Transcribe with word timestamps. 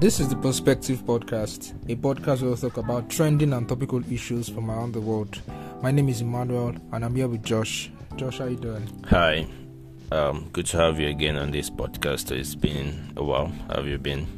This 0.00 0.20
is 0.20 0.28
the 0.28 0.36
Perspective 0.36 1.02
Podcast, 1.04 1.72
a 1.90 1.96
podcast 1.96 2.42
where 2.42 2.52
we 2.52 2.56
talk 2.56 2.76
about 2.76 3.10
trending 3.10 3.52
and 3.52 3.68
topical 3.68 4.00
issues 4.12 4.48
from 4.48 4.70
around 4.70 4.92
the 4.92 5.00
world. 5.00 5.40
My 5.82 5.90
name 5.90 6.08
is 6.08 6.20
Emmanuel, 6.20 6.76
and 6.92 7.04
I'm 7.04 7.16
here 7.16 7.26
with 7.26 7.42
Josh. 7.42 7.90
Josh, 8.14 8.38
how 8.38 8.44
you 8.44 8.54
doing? 8.54 8.88
Hi, 9.08 9.48
um, 10.12 10.50
good 10.52 10.66
to 10.66 10.76
have 10.76 11.00
you 11.00 11.08
again 11.08 11.34
on 11.34 11.50
this 11.50 11.68
podcast. 11.68 12.30
It's 12.30 12.54
been 12.54 13.12
a 13.16 13.24
while. 13.24 13.48
How 13.66 13.78
have 13.78 13.88
you 13.88 13.98
been? 13.98 14.28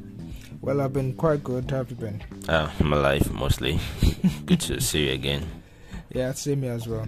Well, 0.62 0.81
I've 0.81 0.95
been 0.95 1.12
quite 1.12 1.45
good. 1.45 1.71
How 1.71 1.77
have 1.77 1.90
you 1.90 1.96
been? 1.96 2.22
Uh, 2.49 2.71
I'm 2.81 2.95
alive 2.95 3.31
mostly. 3.31 3.79
good 4.46 4.61
to 4.61 4.81
see 4.81 5.08
you 5.08 5.13
again. 5.13 5.46
Yeah, 6.08 6.32
same 6.32 6.63
here 6.63 6.72
as 6.72 6.89
well. 6.89 7.07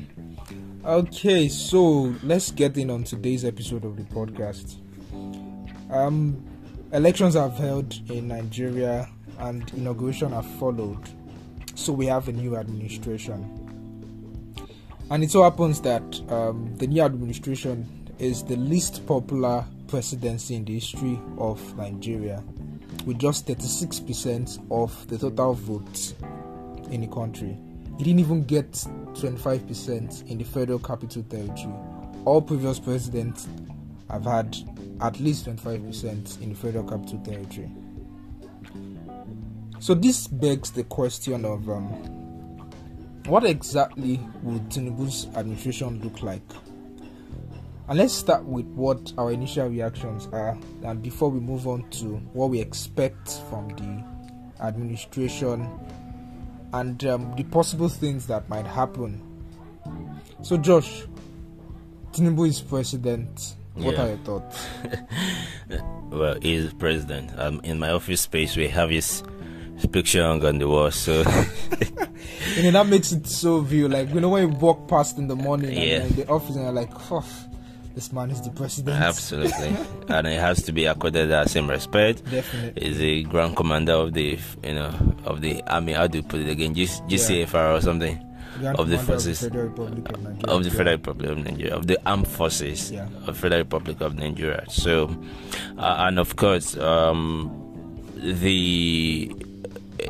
Okay, 0.84 1.48
so 1.48 2.14
let's 2.22 2.50
get 2.50 2.76
in 2.76 2.90
on 2.90 3.04
today's 3.04 3.46
episode 3.46 3.86
of 3.86 3.96
the 3.96 4.04
podcast. 4.04 4.76
Um, 5.90 6.51
elections 6.92 7.34
have 7.34 7.54
held 7.56 7.98
in 8.10 8.28
Nigeria 8.28 9.08
and 9.38 9.68
inauguration 9.74 10.32
have 10.32 10.46
followed. 10.58 11.00
So 11.74 11.92
we 11.92 12.06
have 12.06 12.28
a 12.28 12.32
new 12.32 12.56
administration. 12.56 13.58
And 15.10 15.24
it 15.24 15.30
so 15.30 15.42
happens 15.42 15.80
that 15.82 16.02
um, 16.30 16.74
the 16.76 16.86
new 16.86 17.02
administration 17.02 17.88
is 18.18 18.44
the 18.44 18.56
least 18.56 19.06
popular 19.06 19.64
presidency 19.88 20.54
in 20.54 20.64
the 20.64 20.74
history 20.74 21.18
of 21.38 21.76
Nigeria, 21.76 22.42
with 23.06 23.18
just 23.18 23.46
36% 23.46 24.64
of 24.70 25.08
the 25.08 25.18
total 25.18 25.54
votes 25.54 26.14
in 26.90 27.00
the 27.00 27.06
country. 27.08 27.56
It 27.98 28.04
didn't 28.04 28.20
even 28.20 28.44
get 28.44 28.72
25% 28.72 30.30
in 30.30 30.38
the 30.38 30.44
Federal 30.44 30.78
Capital 30.78 31.22
Territory. 31.24 31.74
All 32.24 32.40
previous 32.42 32.78
presidents 32.78 33.48
have 34.10 34.24
had 34.24 34.56
at 35.02 35.18
least 35.20 35.46
25% 35.46 36.40
in 36.40 36.48
the 36.50 36.54
Federal 36.54 36.84
Capital 36.84 37.18
Territory. 37.18 37.70
So 39.80 39.94
this 39.94 40.28
begs 40.28 40.70
the 40.70 40.84
question 40.84 41.44
of 41.44 41.68
um, 41.68 41.88
what 43.26 43.44
exactly 43.44 44.20
would 44.42 44.68
Tinubu's 44.68 45.26
administration 45.36 46.00
look 46.02 46.22
like? 46.22 46.42
And 47.88 47.98
let's 47.98 48.14
start 48.14 48.44
with 48.44 48.66
what 48.66 49.12
our 49.18 49.32
initial 49.32 49.68
reactions 49.68 50.28
are, 50.32 50.56
and 50.84 51.02
before 51.02 51.30
we 51.30 51.40
move 51.40 51.66
on 51.66 51.88
to 51.90 52.16
what 52.32 52.50
we 52.50 52.60
expect 52.60 53.40
from 53.50 53.68
the 53.70 54.64
administration 54.64 55.68
and 56.72 57.04
um, 57.04 57.34
the 57.36 57.42
possible 57.44 57.88
things 57.88 58.26
that 58.28 58.48
might 58.48 58.66
happen. 58.66 59.20
So, 60.42 60.56
Josh, 60.56 61.04
Tinubu 62.12 62.48
is 62.48 62.60
president. 62.60 63.56
What 63.74 63.94
Yeah. 63.94 64.04
are 64.04 64.08
your 64.08 64.16
thoughts? 64.18 64.66
well, 66.10 66.36
he's 66.42 66.72
president. 66.74 67.30
Um, 67.38 67.60
in 67.64 67.78
my 67.78 67.90
office 67.90 68.20
space, 68.20 68.56
we 68.56 68.68
have 68.68 68.90
his 68.90 69.22
picture 69.92 70.22
hung 70.22 70.44
on 70.44 70.58
the 70.58 70.68
wall. 70.68 70.90
So 70.90 71.22
You 72.56 72.64
know, 72.64 72.70
that 72.72 72.86
makes 72.86 73.12
it 73.12 73.26
so 73.26 73.60
view. 73.60 73.88
Like, 73.88 74.12
you 74.12 74.20
know, 74.20 74.28
when 74.28 74.42
you 74.48 74.54
walk 74.56 74.88
past 74.88 75.18
in 75.18 75.26
the 75.28 75.36
morning 75.36 75.72
Yeah. 75.72 75.82
you're 75.82 76.02
in 76.02 76.16
the 76.16 76.28
office 76.28 76.54
and 76.54 76.64
you're 76.64 76.72
like, 76.72 76.90
oh, 77.10 77.24
this 77.94 78.12
man 78.12 78.30
is 78.30 78.40
the 78.40 78.50
president. 78.50 79.02
absolutely, 79.02 79.74
and 80.08 80.26
it 80.26 80.40
has 80.40 80.62
to 80.62 80.72
be 80.72 80.86
accorded 80.86 81.28
that 81.30 81.50
same 81.50 81.68
respect. 81.68 82.24
Definitely. 82.30 82.86
He's 82.88 82.98
the 82.98 83.22
grand 83.24 83.54
commander 83.56 83.92
of 83.92 84.14
the, 84.14 84.38
you 84.64 84.74
know, 84.74 84.94
of 85.24 85.40
the 85.42 85.62
army. 85.66 85.92
How 85.92 86.06
do 86.06 86.18
you 86.18 86.24
put 86.24 86.40
it 86.40 86.48
again? 86.48 86.74
G- 86.74 86.86
GCFR 86.86 87.76
or 87.76 87.80
something. 87.82 88.18
Of 88.70 88.88
the 88.88 88.98
forces. 88.98 89.40
the 89.40 89.48
Federal 89.50 89.68
Republic 89.68 90.08
of 90.12 90.22
Nigeria. 90.22 90.54
of 90.56 90.62
the 90.64 90.70
Yeah. 90.70 90.76
Federal 90.76 90.96
Republic 90.96 91.30
of 91.30 91.38
Nigeria, 91.38 91.74
of 91.76 91.86
the 91.86 91.98
armed 92.06 92.28
forces 92.28 92.90
Yeah. 92.92 93.08
of 93.26 93.36
Federal 93.36 93.60
Republic 93.62 94.00
of 94.00 94.14
Nigeria. 94.16 94.64
So, 94.68 95.10
uh, 95.78 95.96
and 96.06 96.18
of 96.18 96.36
course, 96.36 96.76
um, 96.78 97.50
the 98.16 99.34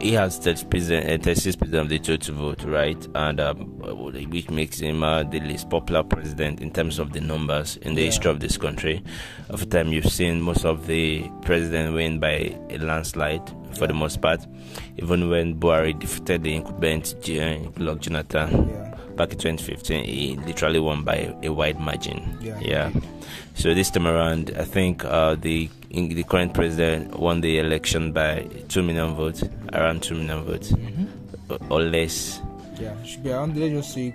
he 0.00 0.12
has 0.14 0.38
30 0.38 0.64
percent, 0.66 1.04
uh, 1.04 1.22
36 1.22 1.54
percent 1.56 1.76
of 1.76 1.88
the 1.90 1.98
total 1.98 2.34
vote, 2.34 2.64
right? 2.64 3.06
And 3.14 3.38
um, 3.40 3.56
which 4.30 4.48
makes 4.48 4.80
him 4.80 5.02
uh, 5.02 5.22
the 5.24 5.38
least 5.40 5.68
popular 5.68 6.02
president 6.02 6.60
in 6.60 6.70
terms 6.70 6.98
of 6.98 7.12
the 7.12 7.20
numbers 7.20 7.76
in 7.82 7.94
the 7.94 8.00
Yeah. 8.00 8.06
history 8.06 8.30
of 8.30 8.40
this 8.40 8.56
country. 8.56 9.02
Of 9.50 9.68
time, 9.68 9.88
you've 9.92 10.10
seen 10.10 10.40
most 10.40 10.64
of 10.64 10.86
the 10.86 11.24
president 11.42 11.94
win 11.94 12.18
by 12.20 12.56
a 12.70 12.78
landslide 12.78 13.42
for 13.78 13.86
the 13.86 13.94
most 13.94 14.20
part. 14.20 14.40
Even 14.98 15.28
when 15.30 15.58
Buhari 15.58 15.98
defeated 15.98 16.42
the 16.42 16.54
incumbent 16.56 17.14
J- 17.22 17.60
Goodluck 17.74 18.00
Jonathan 18.00 18.68
Yeah. 18.68 18.94
back 19.16 19.32
in 19.32 19.38
2015 19.38 20.04
he 20.04 20.36
literally 20.46 20.80
won 20.80 21.02
by 21.04 21.34
a 21.42 21.50
wide 21.52 21.78
margin 21.78 22.38
Yeah. 22.62 22.90
so 23.54 23.74
this 23.74 23.90
time 23.90 24.06
around 24.06 24.50
i 24.58 24.64
think 24.64 25.04
uh, 25.04 25.34
the 25.34 25.68
in, 25.90 26.08
the 26.08 26.22
current 26.24 26.54
president 26.54 27.18
won 27.18 27.42
the 27.42 27.58
election 27.58 28.12
by 28.12 28.46
2 28.68 28.82
million 28.82 29.14
votes 29.14 29.44
around 29.74 30.02
2 30.02 30.14
million 30.14 30.44
votes 30.44 30.72
Mhm. 30.72 31.06
or- 31.70 31.82
less 31.82 32.40
Yeah. 32.80 32.94
Should 33.04 33.22
be 33.22 33.30
around, 33.30 33.56
let's 33.58 33.74
just 33.74 33.94
say, 33.94 34.14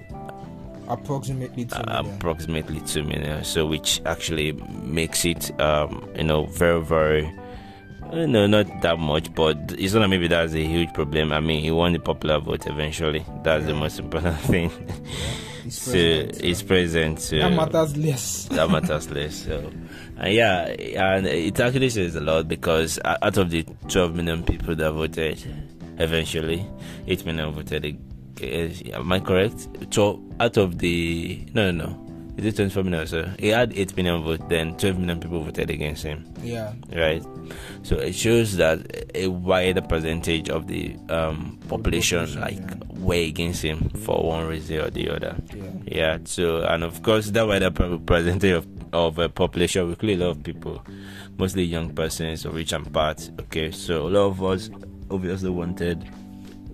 approximately 0.90 1.66
two 1.66 1.76
uh, 1.76 2.04
approximately 2.16 2.80
2 2.82 3.04
million 3.04 3.44
so 3.44 3.66
which 3.68 4.02
actually 4.06 4.54
makes 4.84 5.26
it 5.26 5.52
um, 5.62 6.08
you 6.18 6.24
know 6.24 6.46
very 6.48 6.82
very 6.82 7.26
uh, 7.26 7.32
no, 8.12 8.48
not 8.48 8.82
that 8.82 8.98
much, 9.00 9.34
but 9.34 9.58
it's 9.78 9.94
not 9.94 10.10
maybe 10.10 10.28
that's 10.28 10.54
a 10.54 10.64
huge 10.64 10.94
problem. 10.94 11.32
I 11.32 11.40
mean, 11.40 11.62
he 11.62 11.72
won 11.72 11.94
the 11.94 12.00
popular 12.00 12.40
vote 12.40 12.66
eventually. 12.68 13.26
That's 13.44 13.66
the 13.66 13.74
most 13.74 14.00
important 14.00 14.38
thing. 14.42 14.72
He's 15.64 15.78
so 15.82 15.92
he's 16.42 16.62
present. 16.64 17.20
So 17.20 17.38
that 17.38 17.52
matters 17.52 17.98
less. 17.98 18.46
that 18.52 18.70
matters 18.70 19.10
less. 19.12 19.46
So, 19.46 19.72
and 20.18 20.34
yeah, 20.34 20.66
and 20.68 21.28
it 21.28 21.60
actually 21.60 21.90
says 21.90 22.16
a 22.16 22.22
lot 22.22 22.48
because 22.48 23.00
out 23.06 23.38
of 23.38 23.50
the 23.50 23.64
12 23.90 24.16
million 24.16 24.44
people 24.44 24.76
that 24.76 24.92
voted, 24.92 25.44
eventually 26.00 26.66
8 27.08 27.26
million 27.26 27.52
voted. 27.52 27.86
eh, 28.42 28.70
Am 28.94 29.12
I 29.12 29.20
correct? 29.20 29.68
So 29.92 30.24
out 30.40 30.58
of 30.58 30.78
the 30.80 31.46
no, 31.54 31.72
no, 31.72 31.86
no, 31.88 32.07
is 32.38 32.46
it 32.46 32.56
24 32.56 32.84
million? 32.84 33.08
So 33.08 33.30
he 33.40 33.48
had 33.48 33.74
8 33.76 33.98
million 33.98 34.24
votes. 34.24 34.44
Then 34.48 34.78
12 34.78 35.00
million 35.00 35.20
people 35.20 35.44
voted 35.44 35.70
against 35.72 36.04
him. 36.04 36.32
Yeah. 36.42 36.74
Right. 36.96 37.24
So 37.82 37.98
it 37.98 38.14
shows 38.14 38.58
that 38.58 38.80
a 39.16 39.28
wider 39.28 39.82
percentage 39.82 40.50
of 40.50 40.68
the 40.68 40.96
um, 41.10 41.58
population, 41.68 42.28
population, 42.28 42.42
like 42.42 42.58
yeah. 42.58 43.00
were 43.00 43.16
against 43.16 43.64
him 43.64 43.90
for 43.90 44.24
one 44.28 44.46
reason 44.48 44.82
or 44.82 44.90
the 44.92 45.10
other. 45.10 45.36
Yeah. 45.54 45.64
Yeah, 45.86 46.18
so 46.26 46.62
and 46.64 46.84
of 46.84 47.02
course 47.02 47.32
that 47.32 47.48
wider 47.48 47.72
per- 47.72 47.98
percentage 47.98 48.52
of 48.52 48.68
of 48.94 49.18
a 49.20 49.30
population 49.30 49.86
we 49.86 49.92
include 49.92 50.22
a 50.22 50.26
lot 50.26 50.38
of 50.38 50.44
people, 50.44 50.84
mostly 51.38 51.64
young 51.64 51.94
persons 51.94 52.46
or 52.46 52.52
rich 52.52 52.72
and 52.72 52.92
part. 52.94 53.30
Okay, 53.42 53.72
so 53.72 54.08
a 54.08 54.10
lot 54.10 54.28
of 54.28 54.44
us 54.44 54.70
obviously 55.10 55.50
wanted 55.50 56.10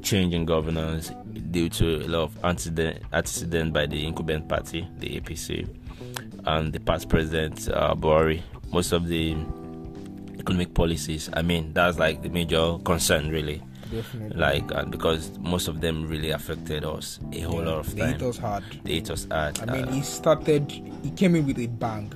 change 0.04 0.34
in 0.34 0.46
governance 0.46 1.12
due 1.52 1.70
to 1.70 2.06
a 2.06 2.08
lot 2.08 2.24
of 2.24 2.46
antecedent 2.46 3.02
antecedent 3.14 3.74
by 3.74 3.86
the 3.86 4.06
incumbent 4.06 4.48
party, 4.50 4.88
the 5.00 5.20
APC, 5.20 5.68
and 6.46 6.74
the 6.74 6.80
past 6.80 7.10
president 7.10 7.70
uh, 7.70 7.96
Buhari. 7.96 8.42
Most 8.72 8.92
of 8.92 9.08
the 9.08 9.36
economic 10.40 10.74
policies, 10.74 11.30
I 11.34 11.42
mean, 11.42 11.74
that's 11.74 11.98
like 12.00 12.22
the 12.22 12.30
major 12.30 12.78
concern 12.84 13.30
really. 13.30 13.62
Definitely. 13.92 14.36
Like, 14.40 14.72
and 14.72 14.90
because 14.92 15.38
most 15.40 15.68
of 15.68 15.80
them 15.82 16.08
really 16.08 16.32
affected 16.32 16.84
us 16.84 17.20
a 17.32 17.42
whole 17.42 17.60
Yeah, 17.64 17.70
lot 17.70 17.80
of 17.80 17.96
They 17.96 18.02
time. 18.02 18.14
hit 18.14 18.22
us 18.24 18.38
hard. 18.40 18.64
They 18.84 18.94
hit 18.96 19.12
us 19.12 19.28
hard. 19.30 19.60
I 19.62 19.66
mean, 19.72 19.86
uh, 19.88 19.92
he 19.92 20.02
started. 20.02 20.72
He 21.04 21.12
came 21.12 21.36
in 21.36 21.46
with 21.46 21.60
a 21.60 21.68
bang. 21.68 22.12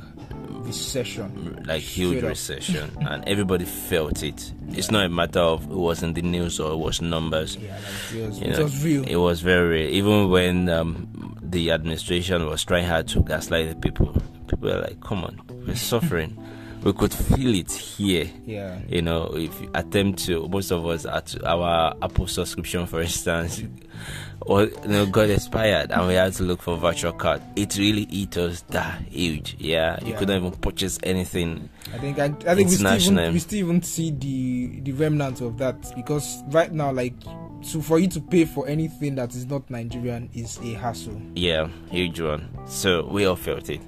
Recession. 0.49 1.63
like 1.65 1.81
huge 1.81 2.23
recession, 2.23 2.91
and 3.01 3.27
everybody 3.27 3.65
felt 3.65 4.23
it. 4.23 4.53
It's 4.69 4.91
not 4.91 5.05
a 5.05 5.09
matter 5.09 5.39
of 5.39 5.63
it 5.63 5.75
was 5.75 6.03
in 6.03 6.13
the 6.13 6.21
news 6.21 6.59
or 6.59 6.73
it 6.73 6.77
was 6.77 7.01
numbers. 7.01 7.55
Yeah, 7.57 7.73
like 7.73 8.15
it 8.15 8.27
was, 8.27 8.41
it 8.41 8.49
know, 8.49 8.63
was 8.63 8.83
real. 8.83 9.03
It 9.03 9.15
was 9.15 9.41
very 9.41 9.67
real. 9.67 9.89
Even 9.89 10.29
when 10.29 10.69
um, 10.69 11.37
the 11.41 11.71
administration 11.71 12.45
was 12.45 12.63
trying 12.63 12.85
hard 12.85 13.07
to 13.09 13.23
gaslight 13.23 13.69
the 13.69 13.75
people, 13.75 14.13
people 14.47 14.69
were 14.69 14.81
like, 14.81 14.99
"Come 15.01 15.23
on, 15.23 15.41
we're 15.65 15.75
suffering. 15.75 16.37
We 16.83 16.93
could 16.93 17.13
feel 17.13 17.53
it 17.55 17.71
here." 17.71 18.29
yeah. 18.45 18.79
You 18.87 19.01
know, 19.01 19.25
if 19.35 19.59
you 19.61 19.69
attempt 19.73 20.19
to, 20.25 20.47
most 20.47 20.71
of 20.71 20.85
us 20.85 21.05
at 21.05 21.35
our 21.45 21.95
Apple 22.01 22.27
subscription, 22.27 22.85
for 22.85 23.01
instance, 23.01 23.63
or 24.41 24.63
you 24.63 24.87
know, 24.87 25.05
got 25.05 25.29
expired 25.29 25.91
and 25.91 26.07
we 26.07 26.13
had 26.13 26.33
to 26.33 26.43
look 26.43 26.61
for 26.61 26.77
virtual 26.77 27.11
card. 27.13 27.41
It 27.55 27.77
really 27.77 28.05
hit 28.09 28.37
us 28.37 28.61
that 28.69 29.01
huge. 29.09 29.55
Yeah, 29.59 29.97
you 30.03 30.11
Yeah. 30.11 30.17
couldn't 30.19 30.37
even 30.37 30.51
purchase 30.59 30.99
anything. 31.03 31.69
I 31.93 31.97
think 31.97 32.19
I, 32.19 32.25
I 32.25 32.55
think 32.55 32.69
we 32.69 32.75
still, 32.75 32.93
even, 32.93 33.33
we 33.33 33.39
still 33.39 33.59
even 33.59 33.81
see 33.81 34.11
the 34.11 34.79
the 34.81 34.91
remnants 34.93 35.41
of 35.41 35.57
that 35.57 35.93
because 35.95 36.43
right 36.49 36.71
now, 36.71 36.91
like, 36.91 37.13
so 37.61 37.81
for 37.81 37.97
you 37.99 38.07
to 38.09 38.21
pay 38.21 38.45
for 38.45 38.67
anything 38.67 39.15
that 39.15 39.33
is 39.35 39.45
not 39.47 39.69
Nigerian 39.69 40.29
is 40.33 40.59
a 40.63 40.73
hassle. 40.73 41.19
Yeah, 41.35 41.69
huge 41.89 42.19
one. 42.21 42.47
So 42.67 43.05
we 43.07 43.25
all 43.25 43.35
felt 43.35 43.69
it. 43.69 43.81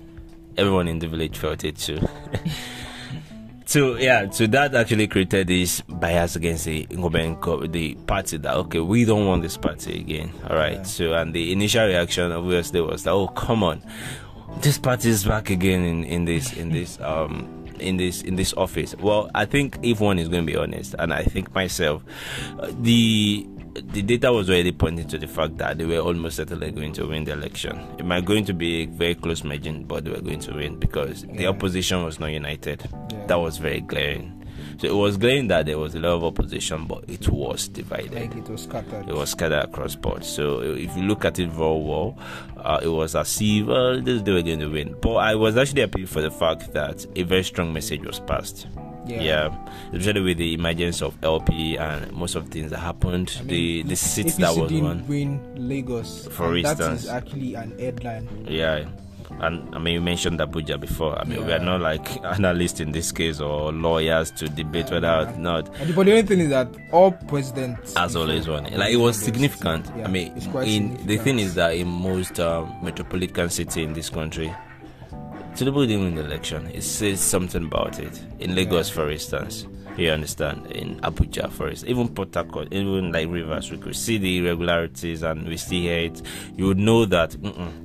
Everyone 0.59 0.87
in 0.87 0.99
the 0.99 1.07
village 1.07 1.37
felt 1.37 1.63
it 1.63 1.77
too. 1.77 1.99
so 3.65 3.95
yeah, 3.95 4.29
so 4.29 4.45
that 4.47 4.75
actually 4.75 5.07
created 5.07 5.47
this 5.47 5.81
bias 5.81 6.35
against 6.35 6.65
the 6.65 6.85
incumbent 6.89 7.71
the 7.71 7.95
party 7.95 8.37
that 8.37 8.55
okay, 8.55 8.79
we 8.79 9.05
don't 9.05 9.25
want 9.25 9.41
this 9.41 9.57
party 9.57 9.99
again. 9.99 10.33
All 10.49 10.57
right. 10.57 10.73
Yeah. 10.73 10.83
So 10.83 11.13
and 11.13 11.33
the 11.33 11.51
initial 11.51 11.85
reaction 11.85 12.31
obviously 12.31 12.81
was 12.81 13.03
that 13.03 13.11
oh 13.11 13.27
come 13.29 13.63
on, 13.63 13.81
this 14.61 14.77
party 14.77 15.09
is 15.09 15.23
back 15.23 15.49
again 15.49 15.83
in 15.85 16.03
in 16.03 16.25
this 16.25 16.53
in 16.53 16.69
this 16.73 16.99
um 16.99 17.59
in 17.79 17.97
this 17.97 18.21
in 18.21 18.35
this 18.35 18.53
office? 18.53 18.95
Well, 18.95 19.31
I 19.33 19.45
think 19.45 19.77
if 19.81 19.99
one 19.99 20.19
is 20.19 20.27
going 20.27 20.45
to 20.45 20.51
be 20.51 20.57
honest, 20.57 20.95
and 20.99 21.13
I 21.13 21.23
think 21.23 21.53
myself, 21.53 22.03
uh, 22.59 22.71
the 22.81 23.47
the 23.81 24.01
data 24.01 24.31
was 24.31 24.49
already 24.49 24.71
pointing 24.71 25.07
to 25.07 25.17
the 25.17 25.27
fact 25.27 25.57
that 25.57 25.77
they 25.77 25.85
were 25.85 25.99
almost 25.99 26.37
certainly 26.37 26.71
going 26.71 26.93
to 26.93 27.05
win 27.05 27.23
the 27.23 27.33
election. 27.33 27.77
It 27.97 28.05
might 28.05 28.25
going 28.25 28.45
to 28.45 28.53
be 28.53 28.83
a 28.83 28.85
very 28.85 29.15
close 29.15 29.43
margin, 29.43 29.83
but 29.83 30.03
they 30.05 30.11
were 30.11 30.21
going 30.21 30.39
to 30.41 30.53
win 30.53 30.77
because 30.79 31.23
the 31.23 31.47
opposition 31.47 32.03
was 32.03 32.19
not 32.19 32.31
united. 32.31 32.87
Yeah. 33.11 33.25
That 33.27 33.39
was 33.39 33.57
very 33.57 33.81
glaring. 33.81 34.35
So 34.79 34.87
it 34.87 34.93
was 34.95 35.17
glaring 35.17 35.47
that 35.49 35.65
there 35.65 35.77
was 35.77 35.93
a 35.95 35.99
lot 35.99 36.11
of 36.11 36.23
opposition, 36.23 36.85
but 36.85 37.03
it 37.09 37.27
was 37.27 37.67
divided 37.67 38.13
like 38.13 38.35
it 38.35 38.47
was 38.49 38.63
scattered. 38.63 39.09
it 39.09 39.13
was 39.13 39.29
scattered 39.31 39.63
across 39.63 39.95
board. 39.95 40.23
So 40.23 40.61
if 40.61 40.95
you 40.95 41.03
look 41.03 41.25
at 41.25 41.37
it 41.37 41.49
very 41.49 41.81
well, 41.81 42.17
uh, 42.57 42.79
it 42.81 42.87
was 42.87 43.15
as 43.15 43.37
if 43.41 43.67
uh, 43.67 43.99
they 44.01 44.31
were 44.31 44.41
going 44.41 44.59
to 44.59 44.67
win. 44.67 44.95
But 45.01 45.15
I 45.15 45.35
was 45.35 45.57
actually 45.57 45.81
happy 45.81 46.05
for 46.05 46.21
the 46.21 46.31
fact 46.31 46.71
that 46.73 47.05
a 47.15 47.23
very 47.23 47.43
strong 47.43 47.73
message 47.73 48.05
was 48.05 48.19
passed. 48.21 48.67
Yeah. 49.09 49.55
especially 49.93 50.21
with 50.21 50.37
the 50.37 50.53
emergence 50.53 51.01
of 51.01 51.17
LP 51.23 51.77
and 51.77 52.11
most 52.13 52.35
of 52.35 52.45
the 52.45 52.51
things 52.51 52.71
that 52.71 52.79
happened. 52.79 53.35
I 53.39 53.43
mean, 53.43 53.47
the 53.47 53.83
the 53.89 53.95
seats 53.95 54.35
that 54.37 54.55
was 54.55 54.69
didn't 54.69 54.83
won. 54.83 55.07
win 55.07 55.67
Lagos, 55.69 56.27
For 56.31 56.55
instance. 56.55 57.03
is 57.03 57.09
actually 57.09 57.55
an 57.55 57.77
headline. 57.79 58.27
Yeah. 58.47 58.85
And 59.41 59.73
I 59.75 59.77
mean, 59.79 59.93
you 59.93 60.01
mentioned 60.01 60.39
Abuja 60.39 60.79
before. 60.79 61.17
I 61.17 61.23
mean, 61.23 61.45
we 61.45 61.53
are 61.53 61.59
not 61.59 61.81
like 61.81 62.23
analysts 62.25 62.79
in 62.79 62.91
this 62.93 63.11
case 63.11 63.39
or 63.39 63.71
lawyers 63.71 64.31
to 64.31 64.49
debate 64.49 64.89
whether 64.89 65.07
or 65.07 65.31
not 65.37 65.69
And 65.79 65.89
the, 65.91 65.93
but 65.93 66.05
the 66.07 66.11
only 66.13 66.23
thing 66.23 66.39
is 66.39 66.49
that 66.49 66.67
all 66.91 67.11
presidents 67.11 67.93
as 67.95 68.15
always 68.15 68.47
one 68.47 68.63
like 68.73 68.91
it 68.91 68.97
was 68.97 69.15
significant 69.17 69.85
Yeah, 69.95 70.05
i 70.05 70.07
mean 70.07 70.33
it's 70.35 70.47
quite 70.47 70.67
in 70.67 70.97
the 71.05 71.17
thing 71.17 71.37
is 71.37 71.53
that 71.55 71.75
in 71.75 71.87
most 71.87 72.39
um, 72.39 72.75
metropolitan 72.83 73.49
city 73.51 73.83
in 73.83 73.93
this 73.93 74.09
country 74.09 74.51
Tinubu 75.59 75.85
didn't 75.85 76.05
win 76.05 76.15
the 76.15 76.23
election. 76.23 76.71
It 76.73 76.83
says 76.83 77.19
something 77.19 77.65
about 77.65 77.99
it. 77.99 78.17
In 78.39 78.55
lagos 78.55 78.89
for 78.89 79.11
instance 79.11 79.65
you 79.99 80.11
understand 80.11 80.65
in 80.71 80.99
abuja 81.01 81.51
for 81.51 81.69
instance 81.69 81.89
even 81.89 82.07
port 82.09 82.33
harcourt 82.33 82.67
even 82.71 83.11
like 83.11 83.27
rivers 83.29 83.69
we 83.71 83.77
could 83.77 83.95
see 83.95 84.17
the 84.17 84.37
irregularities 84.39 85.23
and 85.23 85.47
we 85.47 85.55
hear 85.57 85.99
it 86.05 86.21
you 86.55 86.65
would 86.65 86.77
know 86.77 87.05
that 87.05 87.35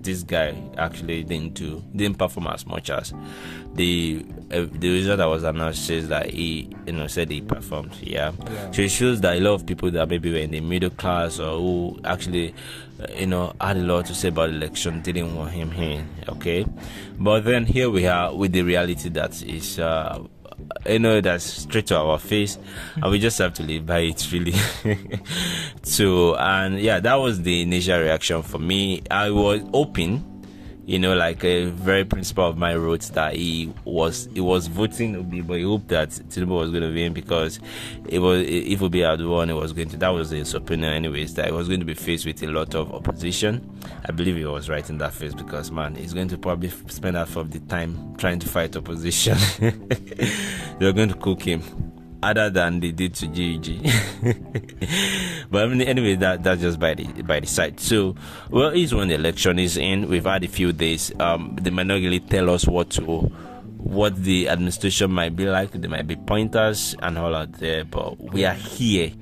this 0.02 0.22
guy 0.22 0.54
actually 0.78 1.22
didn't 1.24 1.54
do 1.54 1.82
didn't 1.94 2.18
perform 2.18 2.46
as 2.48 2.66
much 2.66 2.90
as 2.90 3.12
the 3.74 4.24
uh, 4.52 4.66
the 4.72 4.90
result 4.90 5.18
that 5.18 5.26
was 5.28 5.42
announced 5.42 5.86
says 5.86 6.08
that 6.08 6.30
he 6.30 6.70
you 6.86 6.92
know 6.92 7.06
said 7.06 7.30
he 7.30 7.40
performed 7.40 7.92
yeah 8.00 8.30
Yeah. 8.50 8.70
so 8.70 8.82
it 8.82 8.90
shows 8.90 9.20
that 9.22 9.36
a 9.36 9.40
lot 9.40 9.54
of 9.54 9.66
people 9.66 9.90
that 9.90 10.08
maybe 10.08 10.30
were 10.30 10.38
in 10.38 10.50
the 10.52 10.60
middle 10.60 10.90
class 10.90 11.40
or 11.40 11.58
who 11.58 11.98
actually, 12.04 12.54
uh, 13.00 13.06
you 13.18 13.26
know, 13.26 13.52
had 13.60 13.76
a 13.76 13.80
lot 13.80 14.06
to 14.06 14.14
say 14.14 14.28
about 14.28 14.50
election 14.50 15.02
didn't 15.02 15.34
want 15.34 15.50
him 15.50 15.70
here. 15.72 16.04
Okay, 16.28 16.64
but 17.18 17.44
then 17.44 17.66
here 17.66 17.90
we 17.90 18.06
are 18.06 18.34
with 18.34 18.52
the 18.52 18.62
reality 18.62 19.08
that 19.10 19.42
is, 19.42 19.78
uh, 19.80 20.22
you 20.86 20.98
know, 20.98 21.20
that's 21.20 21.44
straight 21.44 21.86
to 21.86 21.96
our 21.96 22.18
face, 22.18 22.58
and 22.96 23.10
we 23.10 23.18
just 23.18 23.38
have 23.38 23.54
to 23.54 23.62
live 23.62 23.86
by 23.86 24.00
it, 24.00 24.32
really. 24.32 24.54
so, 25.82 26.36
and 26.36 26.80
yeah, 26.80 27.00
that 27.00 27.14
was 27.14 27.42
the 27.42 27.62
initial 27.62 27.98
reaction 27.98 28.42
for 28.42 28.58
me. 28.58 29.02
I 29.10 29.30
was 29.30 29.60
hoping 29.72 30.33
you 30.86 30.98
know, 30.98 31.14
like 31.14 31.42
a 31.44 31.66
very 31.66 32.04
principle 32.04 32.48
of 32.48 32.58
my 32.58 32.74
wrote 32.74 33.02
that 33.14 33.34
he 33.34 33.72
was 33.84 34.28
he 34.34 34.40
was 34.40 34.66
voting 34.66 35.16
Obi, 35.16 35.40
but 35.40 35.58
he 35.58 35.62
hoped 35.62 35.88
that 35.88 36.10
Tinubu 36.10 36.48
was 36.48 36.70
going 36.70 36.82
to 36.82 36.92
win 36.92 37.12
because 37.12 37.58
it 38.06 38.18
was 38.18 38.42
if 38.46 38.82
Obi 38.82 39.00
had 39.00 39.24
won, 39.24 39.48
it 39.48 39.54
was 39.54 39.72
going 39.72 39.88
to 39.88 39.96
that 39.96 40.08
was 40.10 40.30
his 40.30 40.52
opinion 40.52 40.92
anyways 40.92 41.34
that 41.34 41.46
he 41.46 41.52
was 41.52 41.68
going 41.68 41.80
to 41.80 41.86
be 41.86 41.94
faced 41.94 42.26
with 42.26 42.42
a 42.42 42.48
lot 42.48 42.74
of 42.74 42.92
opposition. 42.92 43.80
I 44.06 44.12
believe 44.12 44.36
he 44.36 44.44
was 44.44 44.68
right 44.68 44.88
in 44.88 44.98
that 44.98 45.14
phase 45.14 45.34
because 45.34 45.70
man, 45.70 45.94
he's 45.94 46.12
going 46.12 46.28
to 46.28 46.38
probably 46.38 46.68
spend 46.88 47.16
half 47.16 47.36
of 47.36 47.50
the 47.50 47.60
time 47.60 48.16
trying 48.16 48.38
to 48.40 48.48
fight 48.48 48.76
opposition. 48.76 49.38
They're 50.78 50.92
going 50.92 51.08
to 51.08 51.16
cook 51.16 51.42
him. 51.42 51.93
Other 52.24 52.48
than 52.48 52.80
they 52.80 52.90
did 52.90 53.14
to 53.16 53.26
GEJ, 53.26 53.84
but 55.50 55.70
anyway, 55.72 56.14
that 56.14 56.42
that's 56.42 56.62
just 56.62 56.80
by 56.80 56.94
the 56.94 57.04
by 57.22 57.40
the 57.40 57.46
side. 57.46 57.78
So, 57.80 58.16
well, 58.48 58.70
is 58.70 58.94
when 58.94 59.08
the 59.08 59.16
election 59.16 59.58
is 59.58 59.76
in. 59.76 60.08
We've 60.08 60.24
had 60.24 60.42
a 60.42 60.48
few 60.48 60.72
days. 60.72 61.12
Um, 61.20 61.58
they 61.60 61.68
might 61.68 61.86
not 61.86 61.96
really 61.96 62.20
tell 62.20 62.48
us 62.48 62.66
what 62.66 62.88
to, 62.92 63.02
what 63.02 64.16
the 64.16 64.48
administration 64.48 65.10
might 65.10 65.36
be 65.36 65.44
like. 65.44 65.72
There 65.72 65.90
might 65.90 66.06
be 66.06 66.16
pointers 66.16 66.96
and 67.00 67.18
all 67.18 67.34
out 67.34 67.52
there, 67.52 67.84
but 67.84 68.18
we 68.18 68.46
are 68.46 68.54
here. 68.54 69.12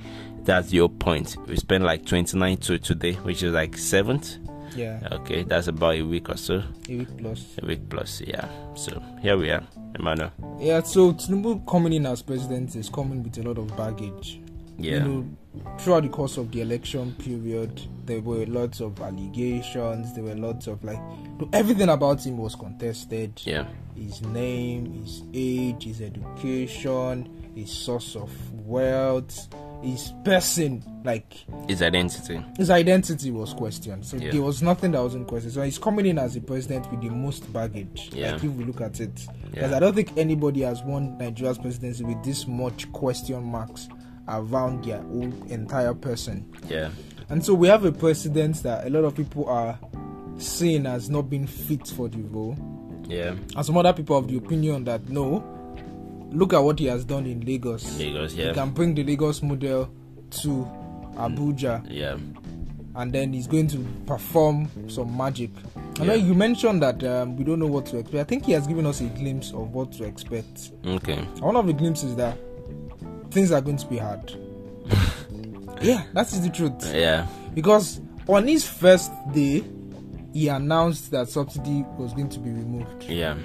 That's 0.44 0.72
your 0.72 0.88
point. 0.88 1.36
We 1.48 1.56
spent 1.56 1.82
like 1.82 2.06
29 2.06 2.56
to 2.58 2.78
today, 2.78 3.14
which 3.14 3.42
is 3.42 3.52
like 3.52 3.76
seventh. 3.76 4.38
Yeah, 4.76 5.00
Okay, 5.12 5.42
that's 5.44 5.68
about 5.68 5.94
a 5.96 6.02
week 6.02 6.28
or 6.28 6.36
so. 6.36 6.62
a 6.88 6.96
week 6.96 7.16
plus. 7.18 7.44
A 7.62 7.66
week 7.66 7.88
plus, 7.88 8.20
yeah. 8.26 8.48
So 8.74 9.02
here 9.20 9.36
we 9.36 9.50
are, 9.50 9.62
Emmanuel. 9.98 10.30
Yeah, 10.60 10.82
so 10.82 11.12
Tinubu 11.12 11.66
coming 11.66 11.92
in 11.92 12.06
as 12.06 12.22
president 12.22 12.74
is 12.76 12.88
coming 12.88 13.22
with 13.22 13.36
a 13.38 13.42
lot 13.42 13.58
of 13.58 13.76
baggage. 13.76 14.40
Yeah. 14.78 14.94
You 14.94 15.00
know, 15.00 15.76
throughout 15.78 16.02
the 16.04 16.08
course 16.08 16.38
of 16.38 16.50
the 16.50 16.62
election 16.62 17.14
period, 17.18 17.82
there 18.06 18.20
were 18.20 18.46
lots 18.46 18.80
of 18.80 18.98
allegations. 19.00 20.14
There 20.14 20.24
were 20.24 20.34
lots 20.34 20.66
of 20.66 20.82
like 20.82 20.98
everything 21.52 21.88
about 21.90 22.24
him 22.24 22.38
was 22.38 22.54
contested. 22.54 23.40
Yeah. 23.44 23.66
His 23.94 24.22
name, 24.22 24.86
his 24.94 25.22
age, 25.34 25.84
his 25.84 26.00
education, 26.00 27.28
his 27.54 27.70
source 27.70 28.16
of 28.16 28.30
wealth, 28.64 29.48
his 29.82 30.12
person, 30.24 30.82
like 31.04 31.32
His 31.68 31.82
identity. 31.82 32.40
his 32.56 32.70
identity 32.70 33.30
was 33.30 33.52
questioned. 33.54 34.04
So 34.06 34.16
Yeah. 34.16 34.30
there 34.32 34.42
was 34.42 34.62
nothing 34.62 34.92
that 34.92 35.02
was 35.02 35.14
in 35.14 35.24
question. 35.24 35.50
So 35.50 35.62
he's 35.62 35.78
coming 35.78 36.06
in 36.06 36.18
as 36.18 36.36
a 36.36 36.40
president 36.40 36.90
with 36.90 37.00
the 37.02 37.10
most 37.10 37.52
baggage. 37.52 38.10
Yeah. 38.14 38.32
Like 38.32 38.44
if 38.44 38.52
we 38.52 38.64
look 38.64 38.80
at 38.80 39.00
it. 39.00 39.14
Because 39.50 39.70
Yeah. 39.70 39.76
I 39.76 39.80
don't 39.80 39.94
think 39.94 40.12
anybody 40.16 40.60
has 40.62 40.82
won 40.82 41.16
Nigeria's 41.18 41.58
presidency 41.58 42.04
with 42.04 42.22
this 42.22 42.46
much 42.46 42.90
question 42.92 43.42
marks 43.42 43.88
around 44.28 44.84
their 44.84 45.00
whole 45.02 45.32
entire 45.48 45.94
person. 45.94 46.44
Yeah. 46.68 46.90
And 47.28 47.44
so 47.44 47.54
we 47.54 47.68
have 47.68 47.84
a 47.84 47.92
president 47.92 48.62
that 48.62 48.86
a 48.86 48.90
lot 48.90 49.04
of 49.04 49.14
people 49.16 49.46
are 49.48 49.78
seeing 50.38 50.86
as 50.86 51.10
not 51.10 51.28
being 51.30 51.46
fit 51.46 51.86
for 51.88 52.08
the 52.08 52.22
role. 52.22 52.56
Yeah. 53.08 53.34
And 53.56 53.66
some 53.66 53.76
other 53.76 53.92
people 53.92 54.20
have 54.20 54.28
the 54.30 54.36
opinion 54.36 54.84
that 54.84 55.08
no, 55.08 55.42
look 56.32 56.52
at 56.52 56.58
what 56.60 56.78
he 56.78 56.86
has 56.86 57.04
done 57.04 57.26
in 57.26 57.40
Lagos. 57.40 57.98
Lagos, 57.98 58.34
yeah. 58.34 58.48
He 58.48 58.54
can 58.54 58.70
bring 58.70 58.94
the 58.94 59.04
Lagos 59.04 59.42
model 59.42 59.90
to 60.42 60.48
Abuja 61.16 61.84
Yeah. 61.90 62.16
and 62.94 63.12
then 63.12 63.32
he's 63.32 63.46
going 63.46 63.68
to 63.68 63.78
perform 64.06 64.68
some 64.88 65.14
magic. 65.16 65.50
I 66.00 66.04
know 66.04 66.14
Yeah. 66.14 66.24
you 66.26 66.34
mentioned 66.34 66.82
that 66.82 67.02
um, 67.04 67.36
we 67.36 67.44
don't 67.44 67.58
know 67.58 67.66
what 67.66 67.86
to 67.86 67.98
expect. 67.98 68.20
I 68.20 68.24
think 68.24 68.46
he 68.46 68.52
has 68.52 68.66
given 68.66 68.86
us 68.86 69.00
a 69.00 69.04
glimpse 69.04 69.50
of 69.52 69.72
what 69.74 69.92
to 69.92 70.04
expect. 70.04 70.70
Okay. 70.86 71.16
One 71.40 71.56
of 71.56 71.66
the 71.66 71.72
glimpses 71.74 72.10
is 72.10 72.16
that 72.16 72.36
things 73.30 73.52
are 73.52 73.60
going 73.60 73.76
to 73.76 73.86
be 73.86 73.98
hard. 73.98 74.34
yeah, 75.82 76.04
that 76.14 76.32
is 76.32 76.40
the 76.42 76.50
truth. 76.50 76.94
Yeah. 76.94 77.26
Because 77.54 78.00
on 78.28 78.46
his 78.46 78.66
first 78.66 79.10
day, 79.32 79.62
he 80.32 80.48
announced 80.48 81.10
that 81.10 81.28
subsidy 81.28 81.84
was 81.98 82.14
going 82.14 82.30
to 82.30 82.38
be 82.40 82.50
removed. 82.50 83.04
Yeah. 83.04 83.36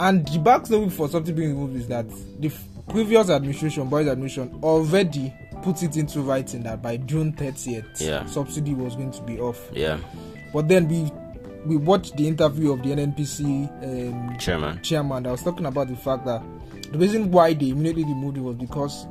And 0.00 0.26
the 0.26 0.38
backstory 0.38 0.90
for 0.90 1.08
something 1.08 1.34
being 1.34 1.50
removed 1.50 1.76
is 1.76 1.86
that 1.88 2.06
the 2.40 2.48
f- 2.48 2.64
previous 2.88 3.30
administration, 3.30 3.88
Buhari's 3.88 4.08
administration, 4.08 4.58
already 4.62 5.32
put 5.62 5.82
it 5.82 5.96
into 5.96 6.20
writing 6.20 6.62
that 6.64 6.82
by 6.82 6.96
June 6.98 7.32
30th, 7.32 8.00
Yeah. 8.00 8.26
subsidy 8.26 8.74
was 8.74 8.96
going 8.96 9.12
to 9.12 9.22
be 9.22 9.38
off. 9.40 9.60
Yeah. 9.72 9.98
But 10.52 10.68
then 10.68 10.88
we 10.88 11.10
we 11.66 11.76
watched 11.78 12.14
the 12.18 12.28
interview 12.28 12.72
of 12.72 12.82
the 12.82 12.90
NNPC 12.90 13.42
um, 13.82 14.36
Chairman. 14.38 14.82
chairman 14.82 15.22
that 15.22 15.30
was 15.30 15.42
talking 15.42 15.64
about 15.64 15.88
the 15.88 15.96
fact 15.96 16.26
that 16.26 16.42
the 16.92 16.98
reason 16.98 17.30
why 17.30 17.54
they 17.54 17.70
immediately 17.70 18.04
removed 18.04 18.36
it 18.36 18.42
was 18.42 18.54
because 18.56 19.06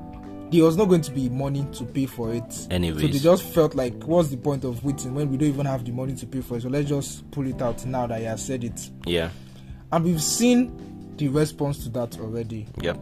there 0.52 0.64
was 0.64 0.78
not 0.78 0.86
going 0.86 1.02
to 1.02 1.12
be 1.12 1.30
money 1.30 1.66
to 1.72 1.84
pay 1.84 2.06
for 2.06 2.32
it. 2.32 2.54
So 2.54 2.68
they 2.70 3.08
just 3.10 3.42
felt 3.42 3.74
like, 3.74 3.96
what's 4.04 4.30
the 4.30 4.38
point 4.38 4.66
of 4.66 4.84
waiting 4.86 5.16
when 5.16 5.32
we 5.32 5.38
don't 5.38 5.50
even 5.50 5.66
have 5.66 5.84
the 5.84 5.92
money 5.92 6.14
to 6.14 6.28
pay 6.28 6.42
for 6.42 6.58
it? 6.58 6.62
So 6.62 6.70
let's 6.70 6.88
just 6.88 7.30
pull 7.32 7.48
it 7.48 7.60
out 7.60 7.84
now 7.88 8.06
that 8.06 8.20
he 8.20 8.26
has 8.26 8.46
said 8.46 8.64
it. 8.64 8.88
Yeah. 9.08 9.32
And 9.94 10.04
we've 10.06 10.22
seen 10.24 11.14
the 11.18 11.28
response 11.28 11.84
to 11.84 11.90
that 11.90 12.20
already. 12.20 12.66
Yep. 12.82 12.98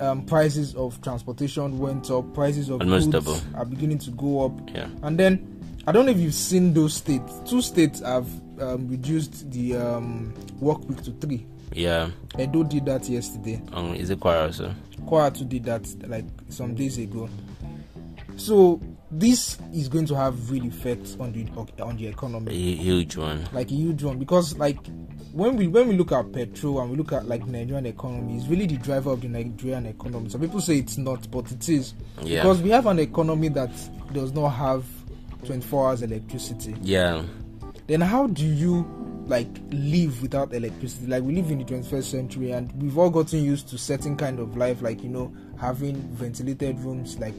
Um, 0.00 0.22
prices 0.24 0.74
of 0.76 1.00
transportation 1.02 1.78
went 1.78 2.08
up, 2.10 2.32
prices 2.32 2.68
of 2.70 2.80
Almost 2.80 3.10
goods 3.10 3.24
double. 3.26 3.40
are 3.58 3.64
beginning 3.64 3.98
to 3.98 4.10
go 4.12 4.46
up. 4.46 4.52
Yeah. 4.72 4.88
And 5.02 5.18
then 5.18 5.60
I 5.86 5.92
don't 5.92 6.06
know 6.06 6.12
if 6.12 6.18
you've 6.18 6.32
seen 6.32 6.72
those 6.72 6.94
states. 6.94 7.32
Two 7.46 7.60
states 7.60 8.00
have 8.00 8.26
um, 8.60 8.88
reduced 8.88 9.50
the 9.50 9.76
um, 9.76 10.32
work 10.60 10.88
week 10.88 11.02
to 11.02 11.10
three. 11.14 11.44
Yeah. 11.72 12.10
Edo 12.38 12.62
did 12.62 12.86
that 12.86 13.08
yesterday. 13.08 13.60
Um, 13.72 13.94
is 13.94 14.10
it 14.10 14.20
Kwara 14.20 14.46
also? 14.46 14.72
Kwara 15.06 15.48
did 15.48 15.64
that 15.64 15.86
like 16.08 16.24
some 16.48 16.74
days 16.76 16.96
ago. 16.96 17.28
So 18.36 18.80
this 19.10 19.58
is 19.74 19.88
going 19.88 20.06
to 20.06 20.14
have 20.14 20.50
real 20.50 20.64
effects 20.64 21.16
on 21.18 21.32
the 21.32 21.46
on 21.82 21.96
the 21.96 22.06
A 22.06 22.10
economy, 22.10 22.76
hu- 22.76 22.82
huge 22.82 23.16
one. 23.16 23.46
like 23.52 23.70
a 23.70 23.74
huge 23.74 24.02
one. 24.04 24.18
Because 24.18 24.56
like 24.56 24.78
when 25.32 25.56
we 25.56 25.66
when 25.68 25.88
we 25.88 25.96
look 25.96 26.12
at 26.12 26.32
petrol 26.32 26.80
and 26.80 26.90
we 26.90 26.96
look 26.96 27.12
at 27.12 27.26
like 27.26 27.46
Nigerian 27.46 27.86
economy, 27.86 28.36
it's 28.36 28.46
really 28.46 28.66
the 28.66 28.76
driver 28.78 29.10
of 29.12 29.20
the 29.20 29.28
Nigerian 29.28 29.86
economy. 29.86 30.28
Some 30.28 30.40
people 30.40 30.60
say 30.60 30.78
it's 30.78 30.98
not, 30.98 31.30
but 31.30 31.50
it 31.52 31.68
is 31.68 31.94
Yeah. 32.22 32.42
because 32.42 32.60
we 32.62 32.70
have 32.70 32.86
an 32.86 32.98
economy 32.98 33.48
that 33.50 33.70
does 34.12 34.32
not 34.32 34.50
have 34.50 34.84
24 35.44 35.88
hours 35.88 36.02
electricity. 36.02 36.74
Yeah. 36.82 37.22
Then 37.86 38.00
how 38.00 38.26
do 38.26 38.44
you 38.46 38.86
like 39.26 39.48
live 39.70 40.20
without 40.22 40.52
electricity. 40.52 41.06
Like 41.06 41.22
we 41.22 41.34
live 41.36 41.50
in 41.52 41.58
the 41.58 41.64
21st 41.64 42.02
century, 42.10 42.50
and 42.50 42.70
we've 42.82 42.98
all 42.98 43.10
gotten 43.10 43.42
used 43.44 43.68
to 43.68 43.78
certain 43.78 44.16
kind 44.16 44.40
of 44.40 44.56
life, 44.56 44.82
like 44.82 45.02
you 45.04 45.08
know, 45.08 45.32
having 45.58 45.94
ventilated 46.14 46.80
rooms, 46.80 47.16
like 47.18 47.34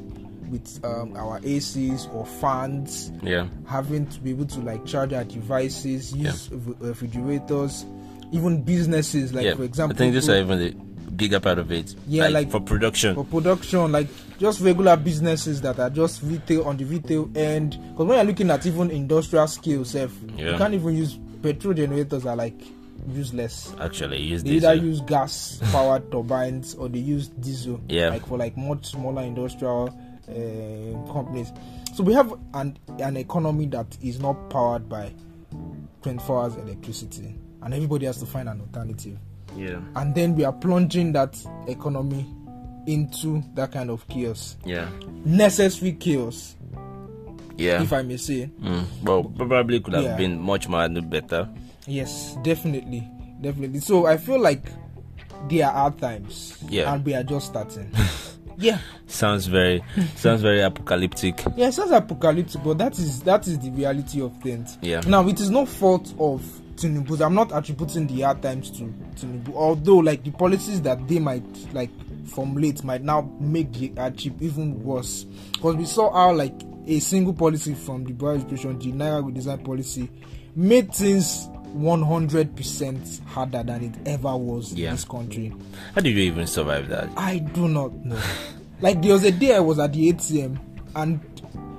with 0.51 0.83
um, 0.83 1.15
our 1.15 1.39
ACs 1.39 2.13
or 2.13 2.25
fans, 2.25 3.11
Yeah. 3.23 3.47
having 3.67 4.05
to 4.07 4.19
be 4.19 4.31
able 4.31 4.45
to 4.47 4.59
like 4.59 4.85
charge 4.85 5.13
our 5.13 5.23
devices, 5.23 6.13
use 6.13 6.49
re- 6.51 6.75
refrigerators, 6.79 7.85
even 8.31 8.61
businesses, 8.63 9.33
like 9.33 9.45
yeah. 9.45 9.55
for 9.55 9.63
example, 9.63 9.95
I 9.95 9.97
think 9.97 10.13
these 10.13 10.29
are 10.29 10.37
even 10.37 10.59
the 10.59 10.71
bigger 11.11 11.39
part 11.39 11.57
of 11.59 11.71
it. 11.71 11.95
Yeah, 12.07 12.27
like- 12.27 12.51
for 12.51 12.59
production. 12.59 13.15
for 13.15 13.25
production, 13.25 13.91
like 13.91 14.07
just 14.39 14.61
regular 14.61 14.97
businesses 14.97 15.61
that 15.61 15.79
are 15.79 15.89
just 15.89 16.21
retail 16.23 16.63
on 16.63 16.77
the 16.77 16.83
retail 16.85 17.29
end. 17.35 17.77
Because 17.91 18.05
when 18.07 18.17
you're 18.17 18.25
looking 18.25 18.49
at 18.51 18.65
even 18.65 18.91
industrial 18.91 19.47
scale, 19.47 19.85
self, 19.85 20.11
you 20.37 20.55
can't 20.57 20.73
even 20.73 20.95
use 20.97 21.17
petrol 21.41 21.73
generators 21.73 22.25
are 22.25 22.35
like 22.35 22.59
useless. 23.09 23.73
Actually, 23.79 24.21
use 24.21 24.43
They 24.43 24.59
this. 24.59 24.63
either 24.63 24.75
use 24.75 25.01
gas 25.01 25.59
powered 25.71 26.11
turbines 26.11 26.75
or 26.75 26.87
they 26.87 26.99
use 26.99 27.27
diesel. 27.29 27.81
Yeah. 27.89 28.09
Like 28.09 28.25
for 28.27 28.37
like 28.37 28.55
much 28.57 28.85
smaller 28.91 29.23
industrial 29.23 29.95
uh, 30.29 31.11
companies. 31.13 31.51
So 31.93 32.03
we 32.03 32.13
have 32.13 32.33
an 32.53 32.77
an 32.99 33.17
economy 33.17 33.65
that 33.67 33.97
is 34.01 34.19
not 34.19 34.49
powered 34.49 34.87
by 34.89 35.13
24 36.03 36.41
hours 36.43 36.55
electricity, 36.55 37.35
and 37.61 37.73
everybody 37.73 38.05
has 38.05 38.17
to 38.19 38.25
find 38.25 38.49
an 38.49 38.61
alternative 38.61 39.17
yeah. 39.57 39.79
and 39.95 40.15
then 40.15 40.35
we 40.35 40.45
are 40.45 40.53
plunging 40.53 41.11
that 41.11 41.37
economy 41.67 42.25
into 42.87 43.43
that 43.53 43.71
kind 43.71 43.89
of 43.89 44.07
chaos 44.07 44.55
Yeah. 44.65 44.89
necessary 45.25 45.91
chaos 45.91 46.55
Yeah. 47.57 47.81
if 47.83 47.91
i 47.93 48.01
may 48.01 48.17
say 48.17 48.49
Mm. 48.61 48.85
Well, 49.03 49.23
probably 49.25 49.79
could 49.81 49.93
have 49.93 50.03
Yeah. 50.03 50.15
been 50.17 50.39
much 50.39 50.67
more 50.69 50.87
better. 50.87 51.49
yes 51.85 52.37
definitely 52.43 53.07
definitely 53.41 53.79
so 53.81 54.05
i 54.05 54.17
feel 54.17 54.39
like 54.39 54.71
there 55.49 55.67
are 55.69 55.91
times 55.91 56.57
Yeah. 56.69 56.93
and 56.93 57.05
we 57.05 57.13
are 57.13 57.23
just 57.23 57.47
starting 57.47 57.91
yeah 58.61 58.79
Sounds 59.07 59.45
very, 59.47 59.83
sounds 60.15 60.41
very 60.41 60.61
apocalyptic. 60.61 61.43
yeah 61.57 61.67
it 61.67 61.73
sounds 61.73 61.91
apocalyptic 61.91 62.63
but 62.63 62.77
that 62.77 62.97
is 62.97 63.21
that 63.23 63.45
is 63.47 63.59
the 63.59 63.69
reality 63.71 64.21
of 64.21 64.31
things 64.41 64.77
Yeah. 64.81 65.01
now 65.07 65.27
it 65.27 65.39
is 65.41 65.49
no 65.49 65.65
fault 65.65 66.13
of 66.19 66.41
tinubu 66.75 67.19
i'm 67.25 67.35
not 67.35 67.51
attributing 67.53 68.07
the 68.07 68.21
hard 68.21 68.41
times 68.41 68.71
to 68.71 68.83
tinubu 69.15 69.53
although 69.55 69.97
like 69.97 70.23
the 70.23 70.31
policies 70.31 70.81
that 70.83 71.05
they 71.07 71.19
might 71.19 71.43
like 71.73 71.89
formulate 72.25 72.83
might 72.85 73.03
now 73.03 73.29
make 73.39 73.73
the 73.73 73.91
hardship 73.97 74.33
even 74.41 74.81
worse 74.83 75.25
because 75.53 75.75
we 75.75 75.85
saw 75.85 76.11
how 76.13 76.31
like 76.31 76.53
a 76.87 76.99
single 76.99 77.33
policy 77.33 77.73
from 77.75 78.03
the 78.05 78.13
Buhari 78.13 78.35
administration 78.41 78.79
the 78.79 78.91
naira 78.93 79.21
redesign 79.23 79.63
policy 79.65 80.09
made 80.55 80.93
things 80.93 81.49
100% 81.75 83.25
harder 83.25 83.63
than 83.63 83.83
it 83.83 83.93
ever 84.07 84.35
was 84.37 84.73
Yeah. 84.73 84.89
in 84.89 84.95
this 84.95 85.05
country 85.05 85.53
How 85.95 86.01
did 86.01 86.15
you 86.15 86.23
even 86.23 86.47
survive 86.47 86.87
that? 86.89 87.09
I 87.17 87.39
do 87.39 87.67
not 87.67 87.93
know. 88.05 88.19
like 88.81 89.01
there 89.01 89.13
was 89.13 89.23
a 89.23 89.31
day 89.31 89.55
I 89.55 89.59
was 89.59 89.79
at 89.79 89.93
the 89.93 90.11
ATM 90.11 90.59
and 90.95 91.19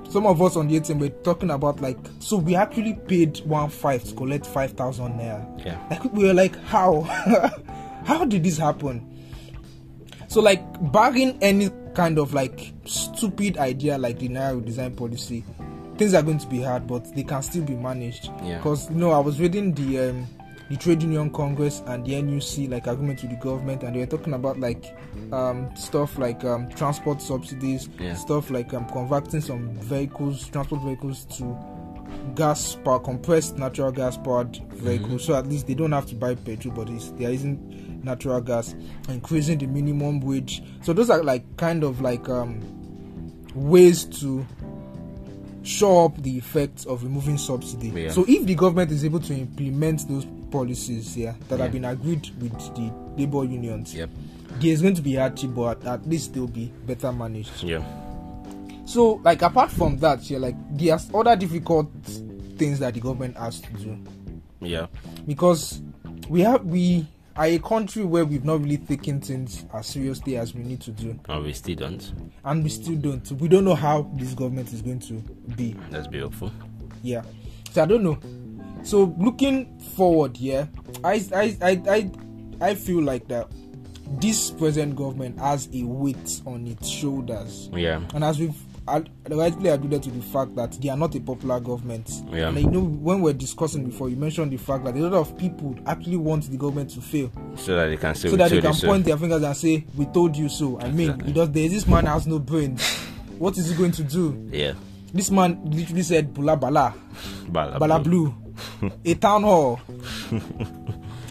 some 0.09 0.25
of 0.27 0.41
us 0.41 0.55
on 0.55 0.67
the 0.67 0.79
ATM 0.79 0.99
were 0.99 1.09
talking 1.09 1.49
about 1.49 1.81
like 1.81 1.97
so 2.19 2.37
we 2.37 2.55
actually 2.55 2.93
paid 2.93 3.39
one 3.45 3.69
five 3.69 4.03
to 4.03 4.13
collect 4.15 4.45
five 4.45 4.71
thousand 4.73 5.13
naira. 5.19 5.65
Yeah. 5.65 5.79
Like 5.89 6.03
we 6.13 6.25
were 6.25 6.33
like 6.33 6.55
how 6.65 7.01
how 8.05 8.23
did 8.25 8.43
this 8.43 8.57
happen? 8.57 9.09
So 10.27 10.39
like 10.41 10.61
barring 10.91 11.37
any 11.41 11.69
kind 11.95 12.17
of 12.19 12.33
like 12.33 12.73
stupid 12.85 13.57
idea 13.57 13.97
like 13.97 14.19
the 14.19 14.29
naira 14.29 14.63
design 14.63 14.95
policy, 14.95 15.43
things 15.97 16.13
are 16.13 16.21
going 16.23 16.39
to 16.39 16.47
be 16.47 16.61
hard, 16.61 16.87
but 16.87 17.13
they 17.15 17.23
can 17.23 17.41
still 17.43 17.63
be 17.63 17.75
managed. 17.75 18.29
Yeah. 18.43 18.57
Because 18.57 18.89
you 18.89 18.95
know 18.97 19.11
I 19.11 19.19
was 19.19 19.39
reading 19.39 19.73
the 19.73 20.09
um, 20.09 20.27
the 20.69 20.77
trade 20.77 21.01
union 21.03 21.29
congress 21.29 21.81
and 21.87 22.05
the 22.05 22.13
NLC 22.13 22.69
like 22.69 22.87
agreement 22.87 23.21
with 23.21 23.31
the 23.31 23.37
government, 23.37 23.83
and 23.83 23.95
they 23.95 23.99
were 23.99 24.05
talking 24.05 24.33
about 24.33 24.59
like 24.59 24.97
um, 25.31 25.69
stuff 25.75 26.17
like 26.17 26.43
um, 26.43 26.69
transport 26.69 27.21
subsidies, 27.21 27.89
Yeah. 27.99 28.15
stuff 28.15 28.49
like 28.49 28.73
um, 28.73 28.85
converting 28.89 29.41
some 29.41 29.69
vehicles, 29.79 30.47
transport 30.49 30.81
vehicles 30.81 31.25
to 31.37 31.57
gas 32.35 32.75
power 32.85 32.99
compressed 32.99 33.57
natural 33.57 33.91
gas 33.91 34.17
powered 34.17 34.55
vehicles 34.73 35.25
so 35.25 35.33
at 35.35 35.47
least 35.47 35.67
they 35.67 35.73
don't 35.73 35.91
have 35.91 36.05
to 36.05 36.15
buy 36.15 36.33
petrol 36.35 36.73
but 36.73 36.87
it's, 36.89 37.09
they're 37.11 37.33
natural 38.03 38.39
gas 38.39 38.75
increasing 39.09 39.57
the 39.57 39.65
minimum 39.65 40.19
wage 40.21 40.63
so 40.83 40.93
those 40.93 41.09
are 41.09 41.21
like 41.23 41.43
kind 41.57 41.83
of 41.83 42.01
like 42.01 42.29
um 42.29 42.61
ways 43.55 44.05
to 44.05 44.45
show 45.63 46.05
up 46.05 46.21
the 46.21 46.37
effects 46.37 46.85
of 46.85 47.03
removing 47.03 47.37
subsidy 47.37 47.89
Yeah. 47.89 48.11
so 48.11 48.25
if 48.27 48.45
the 48.45 48.55
government 48.55 48.91
is 48.91 49.03
able 49.05 49.19
to 49.21 49.33
implement 49.33 50.07
those 50.09 50.25
policies 50.51 51.15
yeah 51.17 51.33
that 51.49 51.57
Yeah. 51.57 51.63
have 51.63 51.71
been 51.71 51.85
agreed 51.85 52.29
with 52.41 52.51
the 52.75 52.91
labor 53.17 53.43
unions 53.45 53.93
Yep. 53.95 54.09
there's 54.59 54.81
going 54.81 54.95
to 54.95 55.01
be 55.01 55.15
hardship 55.15 55.51
but 55.55 55.85
at 55.85 56.07
least 56.07 56.33
they'll 56.33 56.47
be 56.47 56.71
better 56.85 57.11
managed 57.11 57.63
Yeah. 57.63 57.81
so, 58.85 59.21
like 59.23 59.41
apart 59.41 59.71
from 59.71 59.97
that, 59.99 60.29
yeah, 60.29 60.37
like 60.39 60.55
there's 60.77 61.09
other 61.13 61.35
difficult 61.37 61.89
things 62.57 62.79
that 62.79 62.93
the 62.93 62.99
government 62.99 63.37
has 63.37 63.61
to 63.61 63.73
do 63.73 63.97
Yeah. 64.61 64.87
because 65.25 65.81
we 66.29 66.41
have 66.41 66.65
we 66.65 67.07
are 67.35 67.45
a 67.45 67.59
country 67.59 68.03
where 68.03 68.25
we've 68.25 68.45
not 68.45 68.61
really 68.61 68.77
taken 68.77 69.19
things 69.19 69.65
as 69.73 69.87
seriously 69.87 70.37
as 70.37 70.53
we 70.53 70.61
need 70.63 70.81
to 70.81 70.91
do, 70.91 71.19
And 71.29 71.43
we 71.43 71.53
still 71.53 71.75
don't. 71.75 72.13
and 72.45 72.63
we 72.63 72.69
still 72.69 72.95
don't. 72.95 73.31
We 73.33 73.47
don't 73.47 73.65
know 73.65 73.75
how 73.75 74.09
this 74.15 74.33
government 74.33 74.71
is 74.73 74.81
going 74.81 74.99
to 74.99 75.13
be. 75.55 75.75
That's 75.89 76.07
beautiful. 76.07 76.51
Yeah, 77.01 77.23
so 77.71 77.83
I 77.83 77.85
don't 77.85 78.03
know. 78.03 78.19
So 78.83 79.15
looking 79.17 79.79
forward, 79.95 80.37
yeah, 80.37 80.65
I 81.03 81.23
I 81.33 81.57
I 81.61 81.81
I, 81.89 82.11
I 82.61 82.75
feel 82.75 83.01
like 83.01 83.27
that 83.29 83.47
this 84.19 84.51
present 84.51 84.95
government 84.95 85.39
has 85.39 85.67
a 85.73 85.83
weight 85.83 86.41
on 86.45 86.67
its 86.67 86.87
shoulders. 86.87 87.69
Yeah. 87.73 88.01
And 88.13 88.23
as 88.23 88.39
we've 88.39 88.55
al- 88.87 89.05
rightly 89.29 89.69
alluded 89.69 90.03
to 90.03 90.09
the 90.11 90.21
fact 90.21 90.55
that 90.55 90.71
they 90.81 90.89
are 90.89 90.97
not 90.97 91.15
a 91.15 91.19
popular 91.19 91.59
government. 91.59 92.09
Yeah. 92.31 92.49
And 92.49 92.59
you 92.59 92.69
know, 92.69 92.81
when 92.81 93.21
we're 93.21 93.33
discussing 93.33 93.85
before, 93.85 94.09
you 94.09 94.15
mentioned 94.15 94.51
the 94.51 94.57
fact 94.57 94.83
that 94.85 94.95
a 94.95 94.99
lot 94.99 95.13
of 95.13 95.37
people 95.37 95.75
actually 95.85 96.17
want 96.17 96.49
the 96.49 96.57
government 96.57 96.89
to 96.91 97.01
fail 97.01 97.31
So 97.55 97.75
that 97.75 97.87
they 97.87 97.97
can 97.97 98.15
say 98.15 98.29
so 98.29 98.35
that 98.37 98.51
they 98.51 98.61
can 98.61 98.73
so. 98.73 98.87
point 98.87 99.05
their 99.05 99.17
fingers 99.17 99.43
and 99.43 99.55
say, 99.57 99.85
We 99.95 100.05
told 100.07 100.35
you 100.35 100.49
so. 100.49 100.79
I 100.79 100.91
mean, 100.91 101.11
Exactly. 101.11 101.67
this 101.67 101.87
man 101.87 102.05
has 102.05 102.27
no 102.27 102.39
brains. 102.39 102.83
what 103.37 103.57
is 103.57 103.69
he 103.69 103.75
going 103.75 103.91
to 103.93 104.03
do? 104.03 104.49
Yeah. 104.51 104.73
This 105.13 105.29
man 105.29 105.61
literally 105.65 106.03
said, 106.03 106.33
Bula 106.33 106.55
Bala, 106.57 106.93
Bala, 107.47 107.77
Bala 107.79 107.99
Blue, 107.99 108.33
a 109.05 109.13
town 109.15 109.43
hall. 109.43 109.79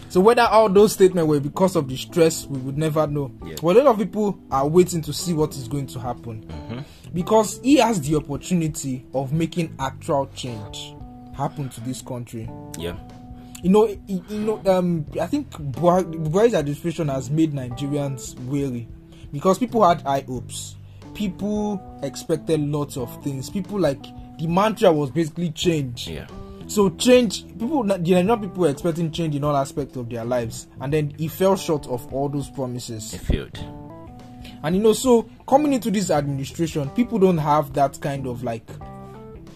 So 0.09 0.21
whether 0.21 0.43
all 0.43 0.69
those 0.69 0.93
statements 0.93 1.27
were 1.27 1.41
because 1.41 1.75
of 1.75 1.89
the 1.89 1.97
stress, 1.97 2.47
we 2.47 2.59
would 2.59 2.77
never 2.77 3.07
know. 3.07 3.29
But 3.63 3.77
a 3.77 3.83
lot 3.83 3.87
of 3.87 3.97
people 3.99 4.39
are 4.51 4.69
waiting 4.69 5.01
to 5.03 5.13
see 5.13 5.33
what 5.33 5.57
is 5.57 5.69
going 5.69 5.87
to 5.87 5.99
happen 5.99 6.45
mm-hmm. 6.45 6.81
Because 7.13 7.61
he 7.63 7.77
has 7.77 8.01
the 8.01 8.17
opportunity 8.17 9.07
of 9.15 9.33
making 9.33 9.75
actual 9.79 10.27
change 10.35 10.95
happen 11.37 11.69
to 11.71 11.81
this 11.83 12.03
country. 12.03 12.49
Yeah. 12.79 12.97
You 13.63 13.71
know, 13.71 13.87
you 14.07 14.25
you 14.29 14.39
know, 14.41 14.61
um, 14.67 15.07
I 15.21 15.27
think 15.27 15.51
Buhari- 15.51 16.13
Buhari's 16.29 16.55
administration 16.55 17.09
has 17.09 17.31
made 17.31 17.53
Nigerians 17.53 18.39
weary 18.47 18.89
because 19.33 19.59
people 19.59 19.87
had 19.87 20.03
high 20.03 20.23
hopes. 20.23 20.77
People 21.15 21.81
expected 22.03 22.61
lots 22.61 22.97
of 22.97 23.23
things. 23.23 23.51
People 23.51 23.79
like 23.79 24.03
the 24.39 24.47
mantra 24.47 24.93
was 24.93 25.11
basically 25.11 25.51
change. 25.51 26.09
Yeah. 26.09 26.27
So 26.67 26.89
change 26.91 27.47
people 27.59 27.83
the 27.85 27.99
Nigerian 27.99 28.41
people 28.41 28.63
were 28.63 28.71
expecting 28.71 29.13
change 29.13 29.37
in 29.37 29.45
all 29.45 29.57
aspects 29.57 29.97
of 29.97 30.09
their 30.09 30.25
lives 30.25 30.67
and 30.81 30.93
then 30.93 31.13
he 31.19 31.29
fell 31.29 31.57
short 31.57 31.87
of 31.87 32.13
all 32.13 32.29
those 32.29 32.49
promises. 32.51 33.13
He 33.13 33.19
failed. 33.19 33.59
And 34.63 34.77
you 34.77 34.83
know, 34.83 34.93
so 34.93 35.29
coming 35.49 35.73
into 35.73 35.91
this 35.91 36.11
administration, 36.11 36.89
people 36.91 37.19
don't 37.19 37.39
have 37.39 37.73
that 37.75 38.01
kind 38.01 38.27
of 38.27 38.43
like 38.45 38.69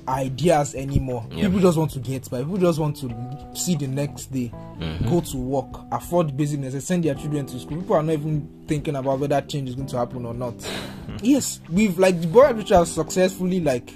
ideas 0.09 0.75
anymore. 0.77 1.27
People 1.31 1.59
just 1.61 1.77
want 1.77 1.91
to 1.93 1.99
get 1.99 2.31
by. 2.31 2.39
People 2.39 2.59
just 2.59 2.79
want 2.79 2.97
to 2.99 3.51
see 3.55 3.75
the 3.77 3.87
next 3.89 4.27
day, 4.33 4.53
Mm-hmm. 4.77 5.09
go 5.09 5.21
to 5.23 5.37
work, 5.39 5.81
afford 5.91 6.37
basic 6.37 6.61
necessities, 6.61 6.87
send 6.87 7.03
their 7.05 7.15
children 7.15 7.47
to 7.47 7.59
school. 7.59 7.79
People 7.79 7.97
are 7.97 8.03
not 8.03 8.13
even 8.13 8.47
thinking 8.69 8.95
about 8.95 9.19
whether 9.19 9.41
change 9.41 9.71
is 9.71 9.75
going 9.75 9.89
to 9.89 9.97
happen 9.97 10.27
or 10.27 10.35
not. 10.35 10.53
yes, 11.23 11.61
we've 11.71 11.99
like 11.99 12.21
the 12.21 12.27
boy 12.27 12.53
which 12.53 12.69
has 12.69 12.93
successfully 12.93 13.61
like 13.61 13.91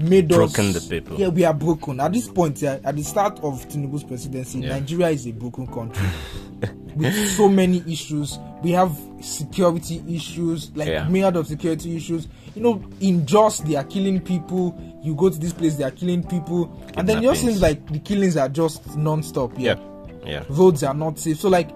made 0.00 0.32
us 0.32 0.36
Broken 0.36 0.70
us 0.74 0.88
the 0.88 1.00
people. 1.00 1.16
Yeah, 1.16 1.28
we 1.28 1.44
are 1.44 1.54
broken. 1.54 2.00
At 2.00 2.12
this 2.12 2.26
point, 2.26 2.60
yeah, 2.60 2.80
at 2.82 2.96
the 2.96 3.04
start 3.04 3.38
of 3.44 3.68
Tinubu's 3.68 4.02
presidency, 4.02 4.58
Yeah. 4.58 4.70
Nigeria 4.80 5.10
is 5.10 5.28
a 5.28 5.30
broken 5.32 5.68
country 5.68 6.08
with 6.96 7.14
so 7.36 7.48
many 7.48 7.82
issues. 7.86 8.38
We 8.62 8.70
have 8.72 8.96
security 9.20 10.02
issues, 10.08 10.70
like 10.74 10.88
Yeah. 10.88 11.08
myriad 11.08 11.36
of 11.36 11.46
security 11.46 11.96
issues. 11.96 12.28
You 12.54 12.62
know, 12.62 12.82
in 13.00 13.26
just 13.26 13.64
they 13.66 13.76
are 13.76 13.84
killing 13.84 14.20
people. 14.20 14.76
You 15.02 15.14
go 15.14 15.30
to 15.30 15.38
this 15.38 15.52
place, 15.52 15.76
they 15.76 15.84
are 15.84 15.90
killing 15.90 16.22
people, 16.24 16.70
and 16.96 17.08
then 17.08 17.18
it 17.18 17.22
just 17.22 17.42
seems 17.42 17.62
like 17.62 17.86
the 17.90 17.98
killings 18.00 18.36
are 18.36 18.48
just 18.48 18.96
non-stop. 18.96 19.52
Yeah, 19.58 19.76
Yeah. 20.24 20.30
Yeah. 20.30 20.44
roads 20.50 20.82
are 20.82 20.94
not 20.94 21.18
safe. 21.18 21.38
So 21.40 21.48
like, 21.48 21.70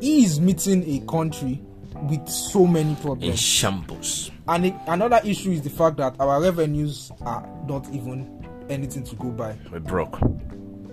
he 0.00 0.24
is 0.24 0.40
meeting 0.40 0.82
a 0.88 1.00
country 1.10 1.60
with 2.08 2.26
so 2.28 2.66
many 2.66 2.94
problems 2.96 3.24
In 3.32 3.36
shambles. 3.36 4.30
And 4.48 4.66
it, 4.66 4.74
another 4.86 5.20
issue 5.24 5.50
is 5.50 5.60
the 5.62 5.68
fact 5.70 5.98
that 5.98 6.14
our 6.18 6.40
revenues 6.40 7.12
are 7.22 7.46
not 7.68 7.86
even 7.92 8.42
anything 8.70 9.04
to 9.04 9.16
go 9.16 9.28
by. 9.30 9.56
We're 9.70 9.80
broke. 9.80 10.18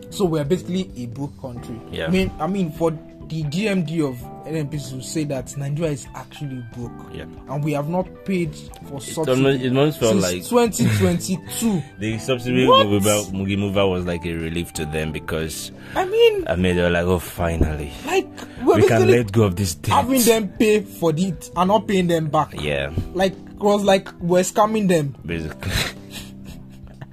So 0.10 0.26
we're 0.26 0.44
basically 0.44 0.92
a 0.98 1.06
broke 1.08 1.40
country. 1.40 1.80
Yeah. 1.92 2.08
I 2.08 2.10
mean, 2.10 2.32
I 2.40 2.48
mean, 2.48 2.72
for 2.72 2.92
the 3.28 3.44
GMD 3.44 4.08
of 4.08 4.16
NNPC 4.48 4.94
will 4.94 5.02
say 5.02 5.26
that 5.26 5.56
Nigeria 5.58 5.92
is 5.92 6.08
actually 6.16 6.64
broke, 6.74 7.14
Yeah. 7.14 7.26
and 7.50 7.64
we 7.64 7.74
have 7.74 7.90
not 7.90 8.08
paid 8.26 8.56
for 8.88 9.02
subsidy 9.02 9.66
it 9.66 9.68
almost 9.70 10.00
felt 10.00 10.22
since 10.22 10.52
like- 10.52 10.70
2022. 10.78 11.84
The 12.00 12.18
subsidy 12.20 12.66
What? 12.66 12.88
Mugi 12.88 13.32
Mugi 13.32 13.58
Mover 13.58 13.86
was 13.88 14.06
like 14.06 14.26
a 14.26 14.34
relief 14.34 14.72
to 14.74 14.86
them 14.86 15.12
because 15.12 15.72
I 15.96 16.06
mean, 16.06 16.46
I 16.48 16.56
mean 16.56 16.76
they 16.78 16.82
were 16.84 16.90
like, 16.90 17.06
oh, 17.06 17.20
finally, 17.20 17.92
like 18.06 18.28
we 18.66 18.88
can 18.88 19.10
let 19.10 19.32
go 19.32 19.44
of 19.44 19.56
this 19.58 19.76
debt. 19.76 19.94
having 19.94 20.22
them 20.22 20.48
pay 20.50 20.80
for 20.82 21.12
it 21.16 21.50
and 21.56 21.68
not 21.68 21.88
paying 21.88 22.08
them 22.08 22.28
back. 22.30 22.54
Yeah, 22.62 22.92
Like 23.14 23.34
it 23.34 23.60
was 23.60 23.84
like 23.84 24.10
we're 24.22 24.44
scamming 24.44 24.88
them 24.88 25.16
basically. 25.26 25.72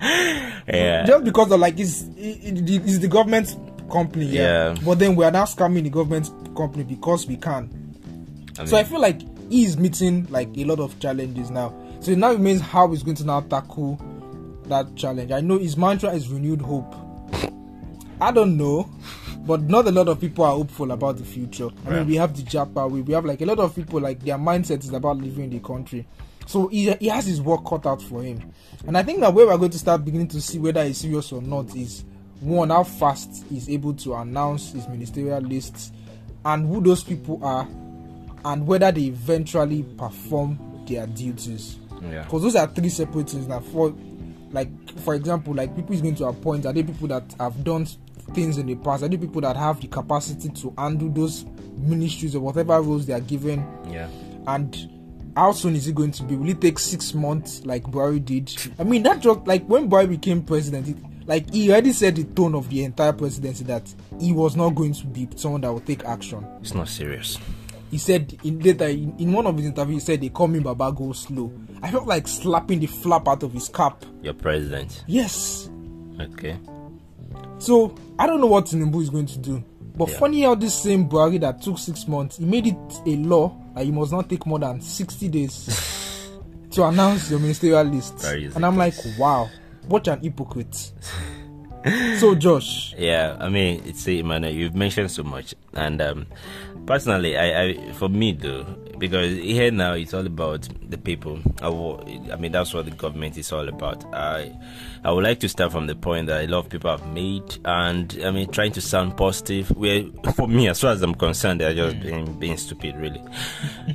yeah. 0.68 1.04
just 1.06 1.24
because 1.24 1.50
of 1.50 1.60
like 1.60 1.78
it's 1.80 2.02
it, 2.16 2.58
it, 2.68 2.70
it's 2.84 2.98
the 2.98 3.08
government's 3.08 3.56
company. 3.90 4.26
Yeah. 4.26 4.74
Yeah. 4.74 4.80
But 4.84 4.98
then 4.98 5.16
we 5.16 5.24
are 5.24 5.30
now 5.30 5.44
scamming 5.44 5.84
the 5.84 5.90
government 5.90 6.30
company 6.56 6.84
because 6.84 7.26
we 7.26 7.36
can. 7.36 7.70
I 8.58 8.64
So 8.64 8.76
I 8.76 8.84
feel 8.84 9.00
like 9.00 9.20
he 9.50 9.64
is 9.64 9.76
meeting 9.76 10.26
like 10.30 10.48
a 10.56 10.64
lot 10.64 10.80
of 10.80 10.98
challenges 11.00 11.50
now. 11.50 11.74
So 12.00 12.10
now 12.12 12.12
it 12.12 12.18
now 12.18 12.32
remains 12.32 12.60
how 12.60 12.90
he's 12.90 13.02
going 13.02 13.16
to 13.16 13.24
now 13.24 13.40
tackle 13.40 14.00
that 14.66 14.94
challenge. 14.96 15.30
I 15.30 15.40
know 15.40 15.58
his 15.58 15.76
mantra 15.76 16.10
is 16.10 16.28
renewed 16.28 16.60
hope. 16.60 16.94
I 18.20 18.30
don't 18.30 18.56
know, 18.56 18.88
but 19.46 19.62
not 19.62 19.86
a 19.86 19.90
lot 19.92 20.08
of 20.08 20.20
people 20.20 20.44
are 20.44 20.54
hopeful 20.54 20.92
about 20.92 21.16
the 21.18 21.24
future. 21.24 21.68
I 21.86 21.90
mean, 21.90 22.06
we 22.06 22.16
have 22.16 22.36
the 22.36 22.42
Japa, 22.42 22.90
we, 22.90 23.02
we 23.02 23.12
have 23.12 23.24
like 23.24 23.40
a 23.42 23.46
lot 23.46 23.58
of 23.58 23.74
people 23.74 24.00
like 24.00 24.20
their 24.20 24.38
mindset 24.38 24.80
is 24.84 24.92
about 24.92 25.18
living 25.18 25.44
in 25.44 25.50
the 25.50 25.58
country. 25.60 26.06
So 26.46 26.68
he, 26.68 26.92
he 26.92 27.08
has 27.08 27.26
his 27.26 27.40
work 27.40 27.64
cut 27.66 27.86
out 27.86 28.02
for 28.02 28.22
him. 28.22 28.40
And 28.86 28.96
I 28.96 29.02
think 29.02 29.20
that 29.20 29.32
where 29.34 29.46
we're 29.46 29.56
going 29.58 29.70
to 29.70 29.78
start 29.78 30.04
beginning 30.04 30.28
to 30.28 30.40
see 30.40 30.58
whether 30.58 30.84
he's 30.84 30.98
serious 30.98 31.32
or 31.32 31.42
not 31.42 31.74
is 31.74 32.04
one, 32.44 32.70
how 32.70 32.84
fast 32.84 33.44
he's 33.48 33.68
able 33.68 33.94
to 33.94 34.14
announce 34.14 34.72
his 34.72 34.86
ministerial 34.88 35.40
lists 35.40 35.92
and 36.44 36.68
who 36.68 36.80
those 36.80 37.02
people 37.02 37.40
are 37.42 37.66
and 38.44 38.66
whether 38.66 38.92
they 38.92 39.02
eventually 39.02 39.82
perform 39.96 40.84
their 40.86 41.06
duties. 41.06 41.78
yeah. 42.02 42.22
Because 42.24 42.42
those 42.42 42.56
are 42.56 42.66
three 42.66 42.90
separate 42.90 43.30
things 43.30 43.46
now. 43.46 43.60
For 43.60 43.94
like 44.50 44.68
for 45.00 45.14
example, 45.14 45.54
like 45.54 45.74
people 45.74 45.94
is 45.94 46.02
going 46.02 46.14
to 46.16 46.26
appoint, 46.26 46.66
are 46.66 46.72
they 46.72 46.82
people 46.82 47.08
that 47.08 47.34
have 47.40 47.64
done 47.64 47.86
things 48.34 48.58
in 48.58 48.66
the 48.66 48.74
past? 48.76 49.02
Are 49.02 49.08
they 49.08 49.16
people 49.16 49.40
that 49.40 49.56
have 49.56 49.80
the 49.80 49.88
capacity 49.88 50.48
to 50.50 50.72
handle 50.78 51.08
those 51.08 51.44
ministries 51.78 52.36
or 52.36 52.40
whatever 52.40 52.80
roles 52.80 53.06
they 53.06 53.14
are 53.14 53.20
given? 53.20 53.66
Yeah. 53.90 54.08
And 54.46 54.90
how 55.36 55.52
soon 55.52 55.74
is 55.74 55.88
it 55.88 55.94
going 55.94 56.12
to 56.12 56.22
be? 56.22 56.36
Will 56.36 56.50
it 56.50 56.60
take 56.60 56.78
six 56.78 57.14
months 57.14 57.64
like 57.64 57.82
Buhari 57.84 58.24
did? 58.24 58.54
I 58.78 58.84
mean 58.84 59.02
that 59.04 59.20
just 59.20 59.46
like 59.46 59.64
when 59.66 59.88
Buhari 59.90 60.08
became 60.10 60.42
president, 60.42 60.88
it, 60.88 60.96
like 61.26 61.50
he 61.52 61.70
already 61.70 61.92
set 61.92 62.16
the 62.16 62.24
tone 62.24 62.54
of 62.54 62.68
the 62.68 62.84
entire 62.84 63.12
presidency 63.12 63.64
that 63.64 63.92
he 64.20 64.32
was 64.32 64.56
not 64.56 64.70
going 64.74 64.92
to 64.92 65.06
be 65.06 65.28
someone 65.36 65.60
that 65.62 65.72
would 65.72 65.86
take 65.86 66.04
action 66.04 66.46
It's 66.60 66.74
not 66.74 66.88
serious. 66.88 67.38
he 67.90 67.98
said 67.98 68.36
in 68.44 68.58
later 68.60 68.86
in, 68.86 69.14
in 69.18 69.32
one 69.32 69.46
of 69.46 69.56
his 69.56 69.66
interviews 69.66 70.02
he 70.02 70.06
said 70.12 70.20
they 70.20 70.28
call 70.28 70.48
me 70.48 70.58
baba 70.60 70.92
go 70.92 71.12
slow 71.12 71.52
i 71.82 71.90
felt 71.90 72.06
like 72.06 72.26
slapping 72.28 72.80
the 72.80 72.86
flap 72.86 73.26
out 73.28 73.42
of 73.42 73.52
his 73.52 73.68
cap 73.68 74.04
Your 74.22 74.34
president. 74.34 75.04
yes 75.06 75.70
Okay. 76.20 76.56
so 77.58 77.94
i 78.18 78.26
don't 78.26 78.40
know 78.40 78.46
what 78.46 78.66
tinubu 78.66 79.00
is 79.02 79.10
going 79.10 79.26
to 79.26 79.38
do 79.38 79.62
but 79.96 80.08
Yeah. 80.08 80.18
funny 80.18 80.42
how 80.42 80.54
this 80.56 80.74
same 80.74 81.08
buhari 81.08 81.38
that 81.40 81.62
took 81.62 81.78
six 81.78 82.06
months 82.08 82.36
he 82.38 82.44
made 82.44 82.66
it 82.66 82.76
a 83.06 83.16
law 83.16 83.56
that 83.74 83.86
you 83.86 83.92
must 83.92 84.12
not 84.12 84.28
take 84.28 84.44
more 84.46 84.58
than 84.58 84.80
60 84.80 85.28
days 85.28 86.30
to 86.70 86.84
announce 86.84 87.30
your 87.30 87.38
ministerial 87.40 87.84
list 87.84 88.24
and 88.24 88.64
i'm 88.66 88.76
like 88.76 88.94
wow 89.18 89.48
what 89.88 90.08
an 90.08 90.20
hypocrite 90.20 90.92
so 92.18 92.34
josh 92.34 92.94
Yeah, 92.96 93.36
I 93.38 93.48
mean, 93.50 93.82
it's 93.84 94.08
a 94.08 94.22
man. 94.22 94.44
You've 94.44 94.74
mentioned 94.74 95.10
so 95.10 95.22
much, 95.22 95.54
and 95.74 96.00
um, 96.00 96.26
personally, 96.86 97.36
I, 97.36 97.62
I, 97.62 97.92
for 97.92 98.08
me 98.08 98.32
though, 98.32 98.64
because 98.98 99.36
here 99.36 99.70
now 99.70 99.92
it's 99.92 100.14
all 100.14 100.24
about 100.24 100.66
the 100.88 100.96
people. 100.96 101.38
I, 101.60 101.68
I 102.32 102.36
mean, 102.36 102.52
that's 102.52 102.72
what 102.72 102.86
the 102.86 102.90
government 102.90 103.36
is 103.36 103.52
all 103.52 103.68
about. 103.68 104.02
I, 104.14 104.56
I 105.04 105.10
would 105.12 105.24
like 105.24 105.40
to 105.40 105.48
start 105.48 105.72
from 105.72 105.86
the 105.86 105.94
point 105.94 106.28
that 106.28 106.44
a 106.44 106.46
lot 106.46 106.60
of 106.60 106.70
people 106.70 106.90
have 106.90 107.06
made, 107.12 107.58
and 107.66 108.18
I 108.24 108.30
mean, 108.30 108.50
trying 108.50 108.72
to 108.72 108.80
sound 108.80 109.18
positive. 109.18 109.70
Where 109.76 110.04
for 110.36 110.48
me, 110.48 110.68
as 110.68 110.80
far 110.80 110.92
as 110.92 111.02
I'm 111.02 111.14
concerned, 111.14 111.60
they're 111.60 111.74
just 111.74 112.00
being 112.00 112.38
being 112.38 112.56
stupid, 112.56 112.96
really. 112.96 113.22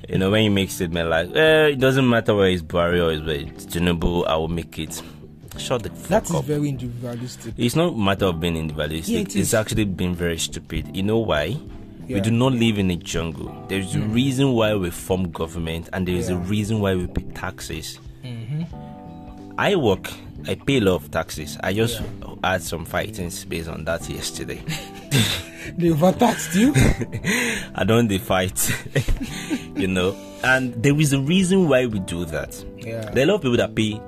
you 0.07 0.19
know, 0.19 0.29
when 0.29 0.43
you 0.43 0.51
make 0.51 0.69
statement 0.69 1.09
like, 1.09 1.35
eh, 1.35 1.67
it 1.69 1.79
doesn't 1.79 2.07
matter 2.07 2.35
where 2.35 2.49
it's 2.49 2.61
Barry 2.61 3.01
or 3.01 3.11
it's 3.13 3.65
Tinubu, 3.65 4.27
I 4.27 4.35
will 4.35 4.47
make 4.47 4.77
it. 4.77 5.01
Shut 5.59 5.83
the 5.83 5.89
fuck 5.89 6.07
that 6.07 6.23
is 6.29 6.35
up. 6.35 6.45
very 6.45 6.69
individualistic 6.69 7.53
It's 7.57 7.75
not 7.75 7.93
a 7.93 7.97
matter 7.97 8.25
of 8.25 8.39
being 8.39 8.55
individualistic. 8.55 9.13
Yeah, 9.13 9.19
it 9.21 9.35
it's 9.35 9.53
actually 9.53 9.85
being 9.85 10.15
very 10.15 10.37
stupid. 10.37 10.95
You 10.95 11.03
know 11.03 11.19
why? 11.19 11.57
We 12.07 12.19
do 12.21 12.31
not 12.31 12.53
live 12.53 12.79
in 12.79 12.89
a 12.89 12.95
jungle. 12.95 13.53
There's 13.67 13.93
a 13.93 13.99
mm. 13.99 14.11
reason 14.11 14.53
why 14.53 14.73
we 14.73 14.89
form 14.89 15.29
government, 15.29 15.89
and 15.93 16.07
there 16.07 16.15
is 16.15 16.29
a 16.29 16.37
reason 16.37 16.79
why 16.79 16.95
we 16.95 17.05
pay 17.05 17.21
taxes. 17.33 17.99
Mm-hmm. 18.23 18.63
I 19.59 19.75
work. 19.75 20.09
I 20.47 20.55
pay 20.55 20.77
a 20.77 20.81
lot 20.81 20.95
of 20.95 21.11
taxes. 21.11 21.59
I 21.61 21.73
just 21.73 22.01
had 22.43 22.63
some 22.63 22.85
fightings 22.85 23.45
based 23.45 23.69
on 23.69 23.83
that 23.85 24.09
yesterday. 24.09 24.63
they 25.77 25.91
overtaxed 25.91 26.55
you 26.55 26.73
I 27.75 27.83
don't 27.85 28.07
they 28.07 28.17
fight, 28.17 28.57
you 29.75 29.87
know. 29.87 30.15
And 30.43 30.73
there 30.81 30.99
is 30.99 31.13
a 31.13 31.19
reason 31.19 31.67
why 31.67 31.85
we 31.85 31.99
do 31.99 32.25
that. 32.25 32.63
Yeah. 32.77 33.01
There 33.11 33.23
are 33.23 33.29
a 33.29 33.31
lot 33.31 33.35
of 33.35 33.41
people 33.41 33.57
that 33.57 33.75
pay 33.75 34.01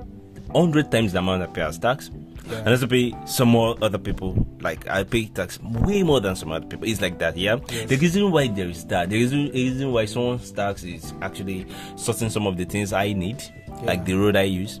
hundred 0.54 0.90
times 0.90 1.12
the 1.12 1.18
amount 1.18 1.42
I 1.42 1.46
pay 1.46 1.62
as 1.62 1.78
tax. 1.78 2.10
Yeah. 2.50 2.58
And 2.58 2.68
also 2.70 2.86
pay 2.86 3.14
some 3.24 3.48
more 3.48 3.76
other 3.82 3.98
people. 3.98 4.46
Like 4.60 4.88
I 4.88 5.04
pay 5.04 5.26
tax 5.26 5.60
way 5.60 6.02
more 6.02 6.20
than 6.20 6.34
some 6.34 6.50
other 6.50 6.66
people. 6.66 6.88
It's 6.88 7.00
like 7.00 7.18
that, 7.18 7.36
yeah. 7.36 7.56
Yes. 7.70 7.88
The 7.88 7.96
reason 7.96 8.30
why 8.30 8.48
there 8.48 8.68
is 8.68 8.84
that, 8.86 9.10
the 9.10 9.16
reason, 9.16 9.46
the 9.46 9.52
reason 9.52 9.92
why 9.92 10.06
someone's 10.06 10.50
tax 10.50 10.82
is 10.82 11.14
actually 11.22 11.66
sorting 11.96 12.30
some 12.30 12.46
of 12.46 12.56
the 12.56 12.64
things 12.64 12.92
I 12.92 13.12
need, 13.12 13.42
like 13.82 14.04
the 14.04 14.14
road 14.14 14.36
I 14.36 14.42
use, 14.42 14.80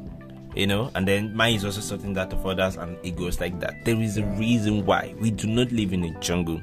you 0.54 0.66
know, 0.66 0.90
and 0.94 1.06
then 1.06 1.34
mine 1.34 1.54
is 1.54 1.64
also 1.64 1.80
sorting 1.80 2.12
that 2.14 2.32
of 2.32 2.44
others, 2.44 2.76
and 2.76 2.98
it 3.04 3.16
goes 3.16 3.40
like 3.40 3.58
that. 3.60 3.84
There 3.84 4.00
is 4.00 4.18
a 4.18 4.24
reason 4.24 4.84
why 4.84 5.14
we 5.20 5.30
do 5.30 5.46
not 5.46 5.70
live 5.72 5.92
in 5.92 6.04
a 6.04 6.20
jungle. 6.20 6.60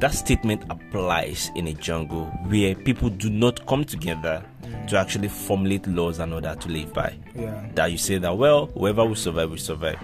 That 0.00 0.14
statement 0.14 0.64
applies 0.70 1.50
in 1.54 1.66
a 1.68 1.74
jungle 1.74 2.24
where 2.48 2.74
people 2.74 3.10
do 3.10 3.28
not 3.28 3.66
come 3.66 3.84
together 3.84 4.42
to 4.88 4.96
actually 4.98 5.28
formulate 5.28 5.86
laws 5.86 6.18
and 6.20 6.32
order 6.32 6.54
to 6.58 6.68
live 6.68 6.92
by. 6.94 7.14
Yeah. 7.34 7.66
That 7.74 7.92
you 7.92 7.98
say 7.98 8.16
that 8.18 8.36
well 8.36 8.66
whoever 8.66 9.04
will 9.04 9.14
survive 9.14 9.50
will 9.50 9.58
survive. 9.58 9.98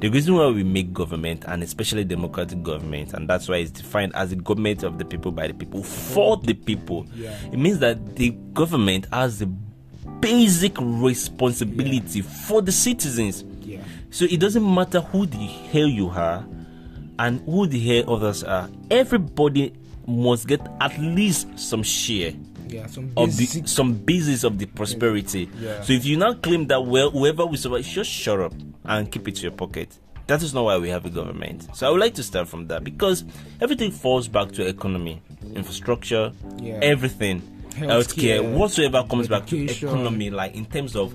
The 0.00 0.10
reason 0.10 0.34
why 0.34 0.48
we 0.48 0.64
make 0.64 0.92
government 0.92 1.44
and 1.46 1.62
especially 1.62 2.04
democratic 2.04 2.62
government 2.62 3.14
and 3.14 3.28
that's 3.28 3.48
why 3.48 3.56
it's 3.56 3.70
defined 3.70 4.14
as 4.14 4.30
the 4.30 4.36
government 4.36 4.82
of 4.82 4.98
the 4.98 5.04
people 5.06 5.32
by 5.32 5.46
the 5.48 5.54
people 5.54 5.82
for 5.82 6.36
the 6.36 6.52
people 6.54 7.06
Yeah. 7.14 7.34
it 7.50 7.58
means 7.58 7.78
that 7.78 8.16
the 8.16 8.30
government 8.52 9.06
has 9.12 9.38
the 9.38 9.46
basic 10.20 10.76
responsibility 10.78 12.20
for 12.20 12.60
the 12.60 12.72
citizens. 12.72 13.44
Yeah. 13.62 13.82
So 14.10 14.24
it 14.26 14.40
doesn't 14.40 14.74
matter 14.74 15.00
who 15.00 15.26
the 15.26 15.36
hell 15.38 15.86
you 15.88 16.10
are 16.10 16.44
and 17.18 17.40
who 17.46 17.66
the 17.66 17.78
hell 17.78 18.14
others 18.14 18.42
are 18.44 18.68
everybody 18.90 19.72
must 20.06 20.46
get 20.46 20.60
at 20.80 20.96
least 20.98 21.58
some 21.58 21.82
share 21.82 22.32
yeah 22.68 22.86
some 22.86 23.10
of 23.16 23.36
the 23.36 23.46
some 23.66 23.94
basis 23.94 24.44
of 24.44 24.58
the 24.58 24.66
prosperity. 24.66 25.48
Yeah. 25.58 25.80
So 25.82 25.94
if 25.94 26.04
you 26.04 26.16
now 26.18 26.34
claim 26.34 26.66
that 26.66 26.80
well, 26.84 27.10
whoever 27.10 27.46
will 27.46 27.56
survive, 27.56 27.84
just 27.84 28.10
shut 28.10 28.38
up 28.40 28.52
and 28.84 29.10
keep 29.10 29.26
it 29.26 29.36
to 29.36 29.42
your 29.42 29.52
pocket. 29.52 29.98
That 30.26 30.42
is 30.42 30.52
not 30.52 30.64
why 30.64 30.76
we 30.76 30.90
have 30.90 31.06
a 31.06 31.10
government. 31.10 31.74
So 31.74 31.88
I 31.88 31.90
would 31.90 32.00
like 32.00 32.12
to 32.16 32.22
start 32.22 32.46
from 32.46 32.66
that 32.66 32.84
because 32.84 33.24
everything 33.62 33.90
falls 33.90 34.28
back 34.28 34.52
to 34.52 34.66
economy, 34.66 35.22
infrastructure, 35.54 36.30
Yeah. 36.58 36.78
everything, 36.82 37.40
Healthcare, 37.70 38.40
healthcare, 38.42 38.54
whatsoever 38.54 39.02
comes 39.08 39.28
back 39.28 39.46
to 39.46 39.56
economy. 39.56 40.28
Like 40.28 40.54
in 40.54 40.66
terms 40.66 40.94
of 40.94 41.14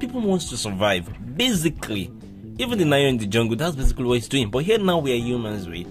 people 0.00 0.20
wants 0.20 0.50
to 0.50 0.56
survive, 0.56 1.08
basically. 1.36 2.10
Even 2.60 2.78
the 2.78 2.84
lion 2.84 3.06
in 3.06 3.18
the 3.18 3.26
jungle, 3.26 3.56
that's 3.56 3.74
basically 3.76 4.04
what 4.04 4.18
it's 4.18 4.28
doing. 4.28 4.50
But 4.50 4.64
here 4.64 4.78
now 4.78 4.98
we 4.98 5.12
are 5.12 5.16
humans 5.16 5.66
with 5.68 5.86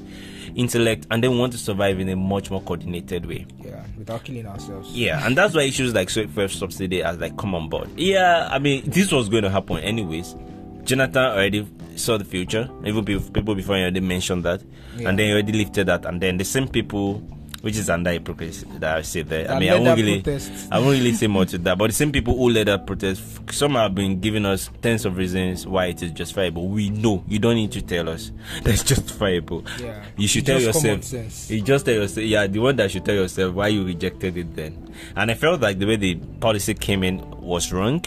intellect 0.56 1.06
and 1.12 1.24
then 1.24 1.32
we 1.32 1.38
want 1.40 1.52
to 1.54 1.58
survive 1.60 2.00
in 2.00 2.10
a 2.10 2.16
much 2.16 2.50
more 2.52 2.62
coordinated 2.62 3.26
way. 3.26 3.46
yeah 3.64 3.84
without 3.98 4.24
killing 4.24 4.46
ourselves 4.48 4.90
Yeah, 4.92 5.26
and 5.26 5.38
that's 5.38 5.54
why 5.54 5.62
issues 5.64 5.94
like 5.94 6.10
first 6.10 6.58
subsidy 6.58 7.04
as 7.04 7.18
like 7.18 7.38
come 7.38 7.54
on 7.56 7.70
board. 7.70 7.90
Yeah, 7.98 8.48
I 8.52 8.60
mean 8.60 8.84
this 8.90 9.12
was 9.12 9.30
going 9.30 9.44
to 9.44 9.50
happen 9.50 9.78
anyways. 9.80 10.36
Jonathan 10.84 11.24
already 11.24 11.68
saw 11.96 12.18
the 12.18 12.26
future. 12.26 12.70
Even 12.86 13.06
people 13.06 13.54
before 13.56 13.76
him 13.76 13.82
already 13.84 14.00
mentioned 14.00 14.44
that, 14.46 14.62
Yeah. 14.98 15.10
and 15.10 15.20
then 15.20 15.28
he 15.28 15.32
already 15.34 15.54
lifted 15.54 15.88
that. 15.88 16.06
And 16.06 16.20
then 16.22 16.38
the 16.38 16.46
same 16.46 16.68
people, 16.68 17.22
which 17.62 17.78
is 17.78 17.90
under 17.90 18.12
hypocrisy 18.12 18.66
that 18.80 18.98
I 18.98 19.02
say 19.02 19.22
there. 19.24 19.50
I 19.52 19.60
mean, 19.60 19.70
I 19.70 19.80
won't 19.80 19.98
really, 20.00 20.22
protest. 20.22 20.68
I 20.72 20.80
won't 20.80 20.92
really 20.94 21.14
say 21.14 21.28
more 21.28 21.46
to 21.46 21.58
that. 21.58 21.78
But 21.78 21.88
the 21.88 21.94
same 21.94 22.12
people 22.12 22.36
who 22.38 22.50
led 22.50 22.68
that 22.68 22.86
protest, 22.88 23.22
some 23.52 23.74
have 23.74 23.94
been 23.96 24.20
giving 24.20 24.46
us 24.46 24.70
tens 24.82 25.06
of 25.06 25.18
reasons 25.18 25.68
why 25.68 25.88
it 25.88 26.02
is 26.02 26.12
justifiable. 26.12 26.68
We 26.68 26.90
know. 26.90 27.24
You 27.28 27.40
don't 27.40 27.56
need 27.56 27.72
to 27.74 27.82
tell 27.82 28.10
us 28.10 28.32
that's 28.64 28.84
justifiable. 28.84 29.66
Yeah. 29.80 30.04
You 30.18 30.28
should 30.28 30.46
tell 30.46 30.60
yourself. 30.60 31.50
You 31.50 31.62
just 31.62 31.86
tell 31.86 31.96
yourself, 31.96 32.26
yeah, 32.26 32.48
the 32.48 32.60
one 32.60 32.76
that 32.78 32.92
should 32.92 33.06
tell 33.06 33.16
yourself 33.16 33.54
why 33.54 33.68
you 33.68 33.86
rejected 33.86 34.38
it 34.38 34.56
then. 34.56 34.94
And 35.16 35.32
I 35.32 35.34
felt 35.34 35.62
like 35.62 35.80
the 35.80 35.86
way 35.86 35.96
the 35.96 36.16
policy 36.16 36.74
came 36.74 37.04
in 37.04 37.20
was 37.42 37.72
wrong. 37.72 38.04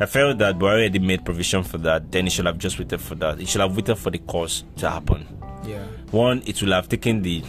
I 0.00 0.06
felt 0.06 0.38
that 0.38 0.56
Buhari 0.58 0.80
already 0.80 0.98
made 0.98 1.24
provision 1.24 1.62
for 1.62 1.78
that. 1.78 2.10
Then 2.10 2.24
he 2.26 2.30
should 2.30 2.46
have 2.46 2.58
just 2.58 2.78
waited 2.78 3.00
for 3.00 3.14
that. 3.16 3.38
He 3.38 3.44
should 3.46 3.60
have 3.60 3.74
waited 3.76 3.96
for 3.96 4.10
the 4.10 4.18
cause 4.18 4.64
to 4.76 4.88
happen. 4.90 5.26
Yeah. 5.64 5.84
One, 6.10 6.42
it 6.46 6.62
will 6.62 6.72
have 6.72 6.88
taken 6.88 7.22
the 7.22 7.42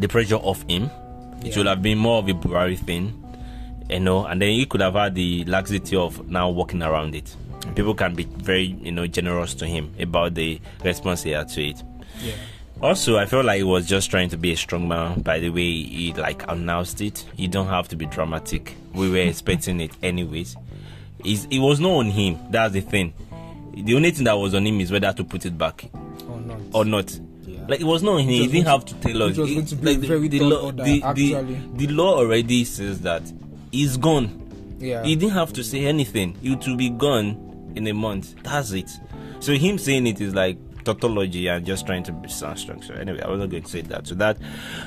the 0.00 0.08
pressure 0.08 0.36
off 0.36 0.64
him. 0.68 0.90
It 1.44 1.52
Yeah. 1.52 1.58
will 1.58 1.68
have 1.68 1.82
been 1.82 1.98
more 1.98 2.18
of 2.18 2.28
a 2.28 2.32
Buhari 2.34 2.78
thing, 2.78 3.12
you 3.88 4.00
know, 4.00 4.24
and 4.26 4.40
then 4.42 4.50
he 4.50 4.66
could 4.66 4.80
have 4.82 4.94
had 4.94 5.14
the 5.14 5.44
laxity 5.44 5.96
of 5.96 6.28
now 6.28 6.50
walking 6.50 6.82
around 6.82 7.14
it. 7.14 7.34
People 7.74 7.94
can 7.94 8.14
be 8.14 8.24
very, 8.24 8.76
you 8.82 8.92
know, 8.92 9.06
generous 9.06 9.54
to 9.54 9.66
him 9.66 9.92
about 9.98 10.34
the 10.34 10.60
response 10.84 11.22
he 11.22 11.30
had 11.30 11.48
to 11.50 11.62
it. 11.62 11.82
Yeah. 12.22 12.32
Also, 12.82 13.18
I 13.18 13.26
felt 13.26 13.44
like 13.44 13.58
he 13.58 13.62
was 13.62 13.86
just 13.86 14.10
trying 14.10 14.30
to 14.30 14.38
be 14.38 14.52
a 14.52 14.56
strong 14.56 14.88
man 14.88 15.20
by 15.20 15.38
the 15.38 15.50
way 15.50 15.70
he 15.82 16.12
like 16.14 16.42
announced 16.50 17.00
it. 17.02 17.26
You 17.36 17.46
don't 17.48 17.66
have 17.68 17.88
to 17.88 17.96
be 17.96 18.06
dramatic. 18.06 18.74
We 18.94 19.10
were 19.10 19.18
expecting 19.28 19.80
it 19.80 19.92
anyways. 20.02 20.56
It's, 21.24 21.46
it 21.50 21.58
was 21.58 21.78
not 21.80 21.90
on 21.90 22.06
him. 22.06 22.38
That's 22.50 22.72
the 22.72 22.80
thing. 22.80 23.12
The 23.74 23.94
only 23.94 24.10
thing 24.10 24.24
that 24.24 24.32
was 24.38 24.54
on 24.54 24.66
him 24.66 24.80
is 24.80 24.90
whether 24.90 25.12
to 25.12 25.24
put 25.24 25.44
it 25.44 25.56
back 25.58 25.90
Or 26.28 26.40
not. 26.40 26.58
or 26.72 26.84
not. 26.86 27.20
Like 27.70 27.80
it 27.80 27.84
was 27.84 28.02
not. 28.02 28.18
He 28.22 28.46
didn't 28.48 28.66
have 28.66 28.84
to 28.86 28.94
tell 28.96 29.22
us. 29.22 29.38
it 29.38 29.40
was 29.40 29.50
It- 29.50 29.54
going 29.54 29.66
to 29.66 29.76
be 29.76 29.86
like 29.86 30.00
the, 30.00 30.06
very 30.08 30.28
the 30.28 30.40
law, 30.40 30.64
order, 30.66 30.82
the, 30.84 31.00
the, 31.14 31.34
actually. 31.34 31.62
the 31.74 31.86
law 31.86 32.16
already 32.18 32.64
says 32.64 33.00
that 33.02 33.22
he's 33.72 33.96
gone. 33.96 34.76
yeah. 34.80 35.04
He 35.04 35.14
didn't 35.16 35.34
have 35.34 35.52
to 35.54 35.62
say 35.64 35.86
anything. 35.86 36.36
It 36.42 36.66
will 36.66 36.76
be 36.76 36.90
gone 36.90 37.72
in 37.76 37.86
a 37.86 37.94
month. 37.94 38.34
That's 38.42 38.72
it. 38.72 38.90
So 39.38 39.52
him 39.54 39.78
saying 39.78 40.06
it 40.08 40.20
is 40.20 40.34
like 40.34 40.58
tautology 40.82 41.46
and 41.46 41.64
just 41.64 41.86
trying 41.86 42.02
to 42.02 42.12
be 42.12 42.28
sound 42.28 42.58
structure. 42.58 42.94
Anyway, 42.94 43.20
I 43.20 43.28
was 43.28 43.38
not 43.38 43.50
going 43.50 43.62
to 43.62 43.68
say 43.70 43.82
that. 43.82 44.06
So 44.06 44.14
that, 44.16 44.38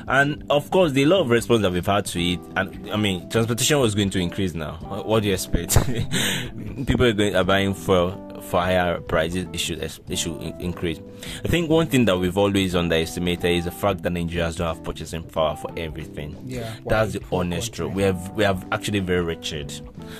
and 0.07 0.43
of 0.49 0.69
course, 0.71 0.91
the 0.91 1.05
lot 1.05 1.21
of 1.21 1.29
response 1.29 1.61
that 1.61 1.71
we've 1.71 1.85
had 1.85 2.05
to 2.07 2.19
it, 2.21 2.39
and 2.57 2.91
I 2.91 2.97
mean, 2.97 3.29
transportation 3.29 3.79
was 3.79 3.95
going 3.95 4.09
to 4.09 4.19
increase 4.19 4.53
now. 4.55 4.73
What 4.81 5.07
what 5.07 5.21
do 5.23 5.29
you 5.29 5.35
expect? 5.35 5.77
People 6.87 7.05
are 7.05 7.13
going 7.13 7.35
are 7.35 7.43
buying 7.43 7.73
for 7.73 8.11
for 8.49 8.59
higher 8.61 8.99
prices. 9.01 9.47
It 9.53 9.57
should 9.59 9.79
it 9.81 10.15
should 10.17 10.41
increase. 10.59 10.99
I 11.43 11.47
think 11.47 11.69
one 11.69 11.87
thing 11.87 12.05
that 12.05 12.17
we've 12.17 12.37
always 12.37 12.75
underestimated 12.75 13.45
is 13.51 13.65
the 13.65 13.71
fact 13.71 14.01
that 14.03 14.11
Nigerians 14.11 14.57
don't 14.57 14.75
have 14.75 14.83
purchasing 14.83 15.23
power 15.23 15.55
for 15.55 15.71
everything. 15.77 16.37
Yeah. 16.45 16.75
That's 16.85 17.13
the 17.13 17.21
honest 17.31 17.73
truth. 17.73 17.93
We 17.93 18.03
have 18.03 18.31
we 18.31 18.43
have 18.43 18.65
actually 18.71 18.99
very 18.99 19.21
wretched. 19.21 19.71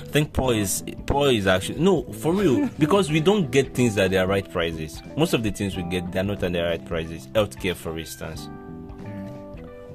I 0.02 0.06
think 0.06 0.32
poor 0.32 0.54
is 0.54 0.82
poor 1.06 1.30
is 1.30 1.46
actually 1.46 1.80
no 1.80 2.02
for 2.04 2.32
real 2.32 2.68
because 2.78 3.10
we 3.10 3.20
don't 3.20 3.50
get 3.50 3.74
things 3.74 3.96
at 3.98 4.10
their 4.10 4.26
right 4.26 4.50
prices. 4.50 5.00
Most 5.16 5.34
of 5.34 5.42
the 5.42 5.50
things 5.50 5.76
we 5.76 5.82
get 5.84 6.10
they're 6.12 6.24
not 6.24 6.42
at 6.42 6.52
their 6.52 6.68
right 6.70 6.84
prices. 6.84 7.28
Healthcare, 7.28 7.74
for 7.76 7.98
instance, 7.98 8.48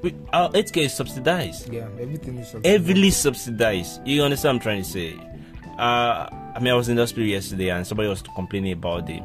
we, 0.01 0.15
our 0.31 0.49
healthcare 0.51 0.83
is 0.85 0.93
subsidized, 0.93 1.73
Yeah. 1.73 1.87
Everything 1.99 2.37
is 2.37 2.55
heavily 2.63 3.11
subsidized. 3.11 4.05
You 4.07 4.23
understand 4.23 4.59
what 4.59 4.67
I'm 4.67 4.81
trying 4.81 4.83
to 4.83 4.89
say? 4.89 5.17
Uh, 5.77 6.29
I 6.59 6.61
mean, 6.61 6.73
I 6.73 6.75
was 6.75 6.89
in 6.89 6.97
the 6.97 7.03
hospital 7.03 7.23
yesterday 7.23 7.69
and 7.69 7.87
somebody 7.87 8.09
was 8.09 8.21
complaining 8.21 8.73
about 8.73 9.05
the 9.05 9.21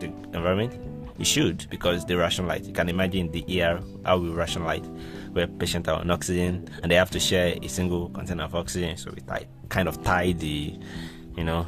the 0.00 0.12
environment. 0.36 0.78
It 1.18 1.26
should 1.26 1.66
because 1.70 2.04
they 2.04 2.14
ration 2.14 2.46
light. 2.46 2.64
You 2.64 2.74
can 2.74 2.90
imagine 2.90 3.30
the 3.30 3.62
ER 3.62 3.80
how 4.04 4.18
we 4.18 4.28
ration 4.28 4.64
light, 4.64 4.84
where 5.32 5.46
patients 5.46 5.88
are 5.88 5.98
on 5.98 6.10
oxygen 6.10 6.68
and 6.82 6.92
they 6.92 6.96
have 6.96 7.10
to 7.12 7.20
share 7.20 7.56
a 7.62 7.68
single 7.68 8.10
container 8.10 8.44
of 8.44 8.54
oxygen. 8.54 8.98
So 8.98 9.12
we 9.12 9.22
tie, 9.22 9.46
kind 9.70 9.88
of 9.88 10.04
tie 10.04 10.32
the, 10.32 10.78
you 11.34 11.44
know, 11.44 11.66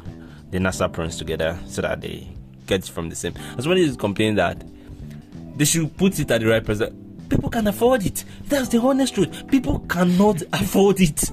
the 0.51 0.59
NASA 0.59 1.17
together 1.17 1.57
so 1.65 1.81
that 1.81 1.99
they 1.99 2.27
get 2.67 2.85
from 2.85 3.09
the 3.09 3.15
same. 3.15 3.33
And 3.53 3.63
somebody 3.63 3.85
is 3.85 3.97
complaining 3.97 4.35
that 4.35 4.63
they 5.55 5.65
should 5.65 5.97
put 5.97 6.19
it 6.19 6.29
at 6.29 6.41
the 6.41 6.47
right 6.47 6.63
price. 6.63 6.83
People 7.27 7.49
can 7.49 7.65
afford 7.65 8.05
it. 8.05 8.23
That's 8.49 8.69
the 8.69 8.79
honest 8.79 9.15
truth. 9.15 9.47
People 9.47 9.79
cannot 9.89 10.43
afford 10.53 11.01
it. 11.01 11.31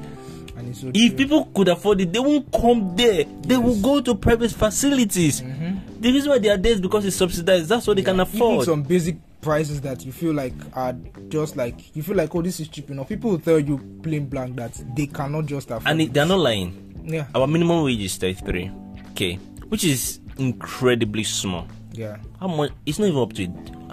So 0.74 0.90
If 0.94 1.16
people 1.16 1.46
could 1.54 1.68
afford 1.68 2.00
it, 2.00 2.12
they 2.12 2.18
won't 2.18 2.50
come 2.52 2.94
there. 2.96 3.24
They 3.42 3.56
will 3.56 3.80
go 3.80 4.00
to 4.00 4.14
private 4.14 4.50
facilities. 4.50 5.40
The 5.42 6.12
reason 6.12 6.30
why 6.30 6.38
they 6.38 6.50
are 6.50 6.56
there 6.58 6.72
is 6.72 6.80
because 6.80 7.04
it's 7.04 7.16
subsidized. 7.16 7.68
That's 7.68 7.86
what 7.86 7.96
they 7.96 8.02
can 8.02 8.16
Mm-hmm. 8.16 8.36
Even 8.36 8.42
afford. 8.52 8.64
some 8.66 8.82
basic 8.82 9.16
prices 9.40 9.80
that 9.82 10.04
you 10.06 10.12
feel 10.12 10.32
like 10.32 10.54
are 10.74 10.94
just 11.28 11.54
like 11.56 11.94
you 11.94 12.02
feel 12.02 12.16
like 12.16 12.34
oh 12.34 12.40
this 12.42 12.60
is 12.60 12.68
cheap 12.68 12.90
enough. 12.90 13.08
People 13.08 13.30
will 13.30 13.38
tell 13.38 13.58
you 13.58 13.78
plain 14.02 14.26
blank 14.26 14.56
that 14.56 14.72
they 14.96 15.06
cannot 15.06 15.46
just 15.46 15.70
afford. 15.70 15.86
and 15.86 16.00
it. 16.00 16.12
they're 16.14 16.24
not 16.26 16.38
lying. 16.38 17.04
yeah, 17.06 17.26
Our 17.34 17.46
minimum 17.46 17.84
wage 17.84 18.00
is 18.00 18.16
33 18.16 18.70
k, 19.14 19.34
which 19.68 19.84
is 19.84 20.20
incredibly 20.38 21.24
small. 21.24 21.66
yeah, 21.92 22.16
How 22.40 22.48
much? 22.48 22.72
It's 22.86 22.98
not 22.98 23.08
even 23.08 23.20
up 23.20 23.32
to 23.34 23.46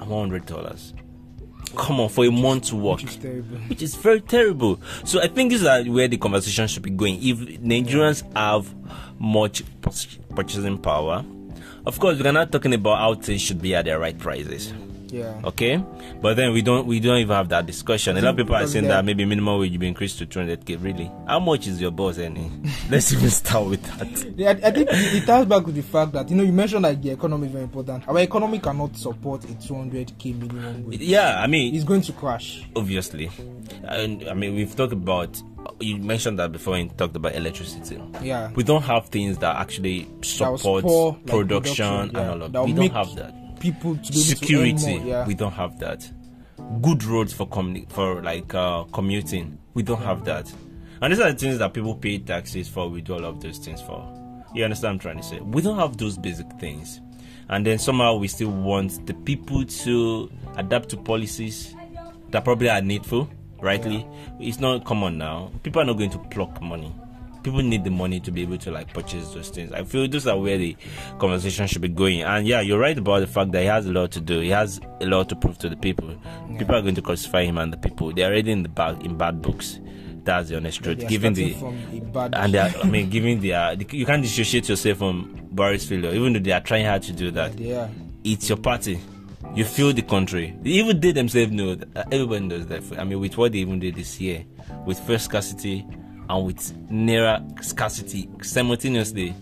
hundred 0.05 0.45
dollars. 0.45 0.93
Come 1.75 1.99
on, 1.99 2.09
for 2.09 2.25
a 2.25 2.31
month 2.31 2.67
to 2.69 2.75
work. 2.75 3.01
which 3.01 3.09
is 3.11 3.17
terrible. 3.17 3.57
which 3.69 3.81
is 3.81 3.95
very 3.95 4.21
terrible. 4.21 4.79
So 5.05 5.21
I 5.21 5.27
think 5.27 5.51
this 5.51 5.61
is 5.61 5.87
where 5.89 6.07
the 6.07 6.17
conversation 6.17 6.67
should 6.67 6.83
be 6.83 6.89
going. 6.89 7.15
If 7.21 7.37
Nigerians 7.61 8.23
have 8.35 8.73
much 9.19 9.63
purchasing 10.35 10.77
power, 10.77 11.23
of 11.85 11.99
course 11.99 12.19
we're 12.21 12.31
not 12.31 12.51
talking 12.51 12.73
about 12.73 12.97
how 12.99 13.15
things 13.15 13.41
should 13.41 13.61
be 13.61 13.73
at 13.75 13.85
their 13.85 13.99
right 13.99 14.17
prices. 14.17 14.73
Yeah, 15.11 15.41
Okay, 15.43 15.83
but 16.21 16.35
then 16.35 16.53
we 16.53 16.61
don't 16.61 16.87
we 16.87 16.99
don't 16.99 17.17
even 17.17 17.35
have 17.35 17.49
that 17.49 17.65
discussion. 17.65 18.17
A 18.17 18.21
lot 18.21 18.29
of 18.31 18.37
people 18.37 18.55
are 18.55 18.65
saying 18.65 18.87
that 18.87 19.03
maybe 19.03 19.25
minimum 19.25 19.59
wage 19.59 19.71
will 19.73 19.79
be 19.79 19.87
increased 19.87 20.17
to 20.19 20.25
200k. 20.25 20.81
Really, 20.81 21.11
how 21.27 21.39
much 21.39 21.67
is 21.67 21.81
your 21.81 21.91
boss 21.91 22.17
earning? 22.17 22.65
Let's 22.89 23.11
even 23.11 23.29
start 23.29 23.67
with 23.67 23.83
that. 23.83 24.33
Yeah, 24.37 24.51
I, 24.51 24.71
think 24.71 24.87
it, 24.91 25.25
ties 25.25 25.45
back 25.45 25.65
to 25.65 25.71
the 25.71 25.81
fact 25.81 26.13
that 26.13 26.29
you 26.29 26.35
know 26.35 26.43
you 26.43 26.53
mentioned 26.53 26.83
like 26.83 27.01
the 27.01 27.09
economy 27.11 27.47
is 27.47 27.51
very 27.51 27.63
important. 27.65 28.07
Our 28.07 28.19
economy 28.19 28.59
cannot 28.59 28.95
support 28.95 29.43
a 29.45 29.47
200k 29.49 30.39
minimum 30.39 30.85
wage. 30.87 31.01
Yeah, 31.01 31.41
I 31.41 31.47
mean, 31.47 31.75
It's 31.75 31.83
going 31.83 32.01
to 32.01 32.13
crash. 32.13 32.63
obviously, 32.75 33.29
and 33.83 34.27
I 34.29 34.33
mean 34.33 34.55
we've 34.55 34.75
talked 34.75 34.93
about. 34.93 35.41
You 35.79 35.97
mentioned 35.97 36.37
that 36.39 36.51
before 36.51 36.75
and 36.75 36.95
talked 36.97 37.15
about 37.15 37.35
electricity. 37.35 38.01
Yeah, 38.21 38.51
we 38.55 38.63
don't 38.63 38.81
have 38.83 39.09
things 39.09 39.37
that 39.39 39.55
actually 39.57 40.03
That 40.39 40.49
will 40.51 40.57
support 40.57 40.83
like, 40.83 41.25
production, 41.25 41.75
production, 41.75 41.85
and 41.85 42.11
yeah, 42.13 42.29
all 42.31 42.41
of 42.43 42.51
that 42.51 42.63
we 42.65 42.73
don't 42.73 42.91
have 42.91 43.15
that 43.15 43.33
people 43.61 43.95
to 43.95 44.11
be 44.11 44.17
security. 44.19 44.97
more. 44.99 45.07
Yeah, 45.07 45.27
we 45.27 45.33
don't 45.33 45.51
have 45.53 45.79
that. 45.79 46.09
Good 46.81 47.03
roads 47.03 47.33
for 47.33 47.47
communi- 47.47 47.89
for 47.91 48.21
like 48.21 48.53
uh, 48.53 48.83
commuting. 48.91 49.57
We 49.73 49.83
don't 49.83 50.01
have 50.01 50.25
that. 50.25 50.51
And 51.01 51.11
these 51.13 51.19
are 51.19 51.31
the 51.31 51.37
things 51.37 51.57
that 51.59 51.73
people 51.73 51.95
pay 51.95 52.19
taxes 52.19 52.67
for 52.67 52.89
we 52.89 53.01
do 53.01 53.13
all 53.13 53.25
of 53.25 53.41
those 53.41 53.57
things 53.57 53.81
for. 53.81 54.07
You 54.53 54.65
understand 54.65 54.89
what 54.89 54.93
i'm 54.93 54.99
trying 54.99 55.17
to 55.17 55.23
say? 55.23 55.39
We 55.39 55.61
don't 55.61 55.77
have 55.77 55.97
those 55.97 56.17
basic 56.17 56.47
things. 56.59 56.99
And 57.49 57.65
then 57.65 57.79
somehow 57.79 58.15
we 58.15 58.27
still 58.27 58.49
want 58.51 59.05
the 59.07 59.13
people 59.13 59.65
to 59.65 60.31
adapt 60.57 60.89
to 60.89 60.97
policies 60.97 61.73
that 62.29 62.43
probably 62.43 62.69
are 62.69 62.81
needful 62.81 63.29
rightly. 63.59 64.05
It's 64.39 64.59
not 64.59 64.85
common 64.85 65.17
now. 65.17 65.51
People 65.63 65.81
are 65.81 65.85
not 65.85 65.97
going 65.97 66.11
to 66.11 66.17
pluck 66.17 66.61
money 66.61 66.93
people 67.43 67.61
need 67.61 67.83
the 67.83 67.89
money 67.89 68.19
to 68.19 68.31
be 68.31 68.41
able 68.41 68.57
to 68.57 68.71
like 68.71 68.93
purchase 68.93 69.33
those 69.33 69.49
things 69.49 69.71
i 69.71 69.83
feel 69.83 70.07
those 70.07 70.27
are 70.27 70.39
where 70.39 70.57
the 70.57 70.75
conversation 71.19 71.67
should 71.67 71.81
be 71.81 71.87
going 71.87 72.21
and 72.21 72.47
yeah 72.47 72.61
you're 72.61 72.79
right 72.79 72.97
about 72.97 73.19
the 73.19 73.27
fact 73.27 73.51
that 73.51 73.61
he 73.61 73.67
has 73.67 73.85
a 73.85 73.91
lot 73.91 74.11
to 74.11 74.21
do 74.21 74.39
he 74.39 74.49
has 74.49 74.79
a 75.01 75.05
lot 75.05 75.27
to 75.29 75.35
prove 75.35 75.57
to 75.57 75.69
the 75.69 75.75
people 75.77 76.15
people 76.57 76.75
are 76.75 76.81
going 76.81 76.95
to 76.95 77.01
crucify 77.01 77.43
him 77.43 77.57
and 77.57 77.73
the 77.73 77.77
people 77.77 78.13
they're 78.13 78.29
already 78.29 78.51
in 78.51 78.63
the 78.63 78.69
bad 78.69 79.01
in 79.03 79.17
bad 79.17 79.41
books 79.41 79.79
that's 80.23 80.49
the 80.49 80.57
honest 80.57 80.83
truth 80.83 81.07
given 81.07 81.33
the 81.33 81.53
starting 81.53 81.87
from 81.89 81.97
a 81.97 82.01
bad 82.11 82.35
and 82.35 82.53
they 82.53 82.59
are, 82.59 82.71
I 82.83 82.87
mean, 82.87 83.09
given 83.09 83.39
the, 83.39 83.53
uh, 83.53 83.75
the 83.75 83.87
you 83.91 84.05
can't 84.05 84.21
dissociate 84.21 84.69
yourself 84.69 84.99
from 84.99 85.49
Buhari's 85.53 85.85
failure, 85.87 86.11
even 86.11 86.33
though 86.33 86.39
they 86.39 86.51
are 86.51 86.61
trying 86.61 86.85
hard 86.85 87.03
to 87.03 87.13
do 87.13 87.31
that. 87.31 87.59
are. 87.59 87.89
It's 88.23 88.49
your 88.49 88.57
party. 88.57 88.99
You 89.55 89.65
feel 89.65 89.91
the 89.91 90.03
country. 90.03 90.55
Even 90.63 90.99
they 90.99 91.11
themselves 91.11 91.51
know. 91.51 91.75
That, 91.75 91.89
uh, 91.95 92.03
everybody 92.11 92.45
knows 92.45 92.67
that. 92.67 92.83
I 92.97 93.03
mean, 93.03 93.19
with 93.19 93.37
what 93.37 93.51
they 93.51 93.59
even 93.59 93.79
did 93.79 93.95
this 93.95 94.21
year, 94.21 94.45
with 94.85 94.99
first 95.01 95.25
scarcity 95.25 95.85
and 96.31 96.45
with 96.45 96.89
naira 96.89 97.63
scarcity 97.63 98.29
simultaneously, 98.41 99.35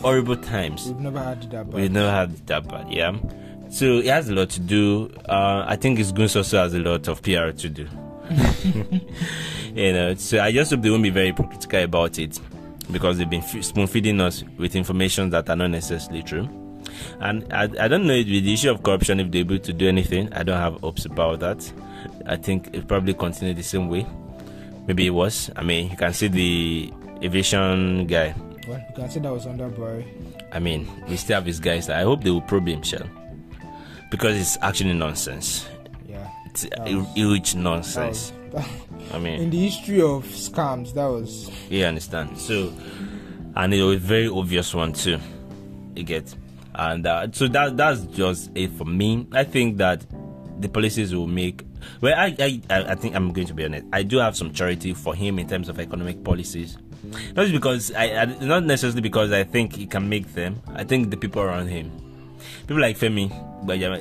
horrible 0.00 0.36
times. 0.36 0.86
We've 0.86 1.00
never 1.00 1.22
had 1.22 1.42
that 1.42 1.70
bad. 1.70 1.74
We've 1.74 1.92
never 1.92 2.10
had 2.10 2.46
that 2.48 2.68
bad, 2.68 2.92
yeah. 2.92 3.16
So 3.70 3.98
it 3.98 4.06
has 4.06 4.28
a 4.28 4.34
lot 4.34 4.50
to 4.50 4.60
do. 4.60 5.10
Uh, 5.28 5.64
I 5.66 5.76
think 5.76 5.98
it's 5.98 6.12
going 6.12 6.28
also 6.34 6.58
has 6.58 6.74
a 6.74 6.78
lot 6.80 7.08
of 7.08 7.22
PR 7.22 7.50
to 7.50 7.68
do. 7.68 7.88
you 9.74 9.92
know, 9.92 10.14
so 10.14 10.40
I 10.40 10.50
just 10.50 10.70
hope 10.70 10.82
they 10.82 10.90
won't 10.90 11.02
be 11.02 11.10
very 11.10 11.32
critical 11.32 11.82
about 11.82 12.18
it 12.18 12.40
because 12.90 13.18
they've 13.18 13.30
been 13.30 13.42
f- 13.42 13.64
spoon 13.64 13.86
feeding 13.86 14.20
us 14.20 14.42
with 14.58 14.74
information 14.76 15.30
that 15.30 15.48
are 15.48 15.56
not 15.56 15.70
necessarily 15.70 16.22
true. 16.22 16.48
And 17.20 17.50
I, 17.52 17.64
I 17.80 17.88
don't 17.88 18.06
know 18.06 18.16
with 18.16 18.26
the 18.26 18.52
issue 18.52 18.70
of 18.70 18.82
corruption 18.82 19.20
if 19.20 19.30
they're 19.30 19.40
able 19.40 19.58
to 19.58 19.72
do 19.72 19.88
anything. 19.88 20.32
I 20.32 20.42
don't 20.42 20.60
have 20.60 20.80
hopes 20.80 21.04
about 21.04 21.40
that. 21.40 21.72
I 22.26 22.36
think 22.36 22.74
it 22.74 22.86
probably 22.88 23.14
continue 23.14 23.54
the 23.54 23.62
same 23.62 23.88
way. 23.88 24.06
Maybe 24.86 25.06
it 25.06 25.10
was. 25.10 25.50
I 25.56 25.62
mean, 25.62 25.90
you 25.90 25.96
can 25.96 26.12
see 26.12 26.28
the 26.28 26.92
aviation 27.22 28.06
guy. 28.06 28.34
Well, 28.68 28.78
you 28.78 28.94
can 28.94 29.10
see 29.10 29.20
that 29.20 29.32
was 29.32 29.46
under 29.46 29.68
Barry. 29.68 30.06
I 30.52 30.58
mean, 30.58 30.88
we 31.08 31.16
still 31.16 31.36
have 31.36 31.46
his 31.46 31.60
guys. 31.60 31.88
I 31.88 32.02
hope 32.02 32.22
they 32.22 32.30
will 32.30 32.42
probe 32.42 32.68
him, 32.68 32.82
shall 32.82 33.08
because 34.10 34.38
it's 34.38 34.56
actually 34.62 34.92
nonsense. 34.92 35.66
Yeah. 36.08 36.28
It's 36.46 36.66
was- 36.78 37.08
huge 37.14 37.54
nonsense. 37.56 38.32
was, 38.52 38.64
I 39.12 39.18
mean, 39.18 39.40
in 39.40 39.50
the 39.50 39.58
history 39.58 40.00
of 40.00 40.24
scams, 40.26 40.94
that 40.94 41.06
was 41.06 41.50
You 41.68 41.84
understand? 41.84 42.38
So, 42.38 42.72
and 43.56 43.74
it 43.74 43.82
was 43.82 43.96
a 43.96 43.98
very 43.98 44.28
obvious 44.28 44.72
one 44.72 44.92
too. 44.92 45.18
You 45.96 46.04
get, 46.04 46.32
and 46.76 47.04
uh, 47.04 47.26
so 47.32 47.48
that 47.48 47.76
that's 47.76 48.02
just 48.02 48.50
it 48.54 48.70
for 48.72 48.84
me. 48.84 49.26
I 49.32 49.42
think 49.42 49.78
that 49.78 50.06
the 50.60 50.68
policies 50.68 51.12
will 51.12 51.26
make. 51.26 51.64
Well, 52.00 52.14
I, 52.16 52.34
I 52.38 52.60
I 52.92 52.94
think 52.94 53.14
I'm 53.14 53.32
going 53.32 53.46
to 53.46 53.54
be 53.54 53.64
honest. 53.64 53.86
I 53.92 54.02
do 54.02 54.18
have 54.18 54.36
some 54.36 54.52
charity 54.52 54.94
for 54.94 55.14
him 55.14 55.38
in 55.38 55.48
terms 55.48 55.68
of 55.68 55.78
economic 55.80 56.22
policies. 56.24 56.76
Not 57.34 57.42
just 57.42 57.52
because 57.52 57.92
I, 57.92 58.04
I 58.22 58.24
not 58.44 58.64
necessarily 58.64 59.00
because 59.02 59.30
I 59.32 59.44
think 59.44 59.74
he 59.76 59.86
can 59.86 60.08
make 60.08 60.32
them. 60.34 60.60
I 60.74 60.84
think 60.84 61.10
the 61.10 61.16
people 61.16 61.42
around 61.42 61.68
him, 61.68 61.90
people 62.66 62.80
like 62.80 62.96
Femi, 62.98 63.28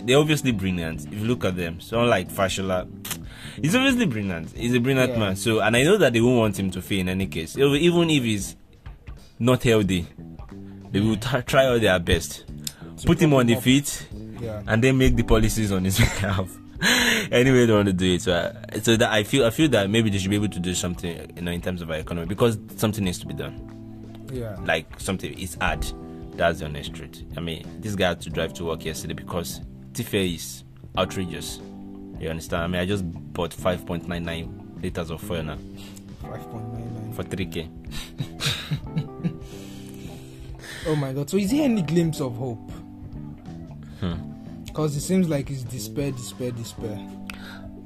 they're 0.06 0.17
obviously 0.17 0.52
brilliant. 0.52 1.06
If 1.08 1.13
you 1.13 1.26
look 1.26 1.43
at 1.46 1.56
them, 1.58 1.80
someone 1.82 2.10
like 2.10 2.30
Fashola, 2.30 2.88
he's 3.62 3.76
obviously 3.76 4.06
brilliant. 4.06 4.52
He's 4.56 4.74
a 4.74 4.80
brilliant 4.80 5.12
Yeah. 5.13 5.19
man. 5.19 5.36
So, 5.36 5.60
and 5.60 5.76
I 5.76 5.84
know 5.84 5.98
that 5.98 6.13
they 6.13 6.22
won't 6.22 6.38
want 6.38 6.60
him 6.60 6.72
to 6.72 6.82
fail 6.82 7.02
in 7.02 7.10
any 7.10 7.28
case, 7.28 7.58
Even- 7.58 8.10
if 8.10 8.24
he's 8.24 8.56
not 9.39 9.63
healthy. 9.63 10.08
They 10.91 11.00
will 11.00 11.17
t- 11.17 11.41
try 11.48 11.65
all 11.65 11.80
their 11.80 12.00
best, 12.00 12.46
To 13.00 13.08
put 13.08 13.19
him 13.22 13.34
on 13.34 13.48
the 13.48 13.56
up. 13.56 13.63
feet, 13.63 14.08
Yeah. 14.39 14.62
and 14.67 14.82
then 14.84 14.98
make 14.98 15.15
the 15.15 15.24
policies 15.24 15.72
on 15.72 15.84
his 15.86 15.98
behalf. 16.00 16.50
anyway, 17.32 17.65
they 17.65 17.74
want 17.74 17.88
to 17.88 17.93
do 17.93 18.13
it. 18.13 18.22
So, 18.22 18.34
uh, 18.34 18.80
so 18.82 18.96
that 18.98 19.12
I 19.12 19.24
feel, 19.24 19.46
I 19.46 19.50
feel 19.50 19.69
that 19.69 19.89
maybe 19.89 20.10
they 20.10 20.17
should 20.17 20.30
be 20.30 20.36
able 20.36 20.50
to 20.50 20.60
do 20.60 20.74
something, 20.74 21.32
you 21.36 21.41
know, 21.41 21.52
in 21.52 21.62
terms 21.62 21.82
of 21.82 21.89
our 21.89 21.98
economy 21.98 22.28
because 22.28 22.58
something 22.78 23.04
needs 23.04 23.19
to 23.19 23.26
be 23.28 23.34
done. 23.34 24.28
Yeah. 24.32 24.58
Like 24.65 25.00
something 25.00 25.38
is 25.38 25.56
hard. 25.56 25.86
That's 26.36 26.60
the 26.60 26.65
honest 26.65 26.93
truth. 26.93 27.24
I 27.38 27.39
mean, 27.39 27.65
this 27.80 27.96
guy 27.96 28.10
had 28.10 28.22
to 28.22 28.30
drive 28.30 28.54
to 28.56 28.65
work 28.65 28.84
yesterday 28.84 29.13
because 29.13 29.62
Tifa 29.93 30.36
is 30.36 30.63
outrageous. 30.98 31.60
You 32.19 32.30
understand? 32.30 32.63
I 32.63 32.67
mean, 32.67 32.82
I 32.82 32.86
just 32.86 33.04
bought 33.34 33.52
5.99 33.52 34.82
liters 34.82 35.10
of 35.12 35.22
fuel 35.22 35.43
now 35.43 35.58
5.99. 36.22 37.15
for 37.15 37.24
3k. 37.24 37.69
Oh 40.86 40.96
my 40.96 41.13
god. 41.13 41.30
So 41.30 41.38
is 41.38 41.52
there 41.52 41.63
any 41.63 41.82
glimpse 41.82 42.19
of 42.19 42.36
hope? 42.36 42.69
Hmm. 44.02 44.15
Because 44.73 44.95
it 44.95 45.01
seems 45.01 45.29
like 45.29 45.51
it's 45.51 45.62
despair, 45.62 46.09
despair, 46.09 46.49
despair. 46.49 46.97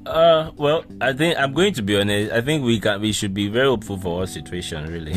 Uh, 0.06 0.52
well, 0.56 0.86
I 1.02 1.12
think 1.12 1.38
I'm 1.38 1.52
going 1.52 1.74
to 1.74 1.82
be 1.82 2.00
honest. 2.00 2.32
I 2.32 2.40
think 2.40 2.64
we 2.64 2.80
can, 2.80 3.02
we 3.02 3.12
should 3.12 3.34
be 3.34 3.50
very 3.50 3.68
hopeful 3.68 3.98
for 3.98 4.22
our 4.22 4.26
situation, 4.26 4.90
really. 4.90 5.14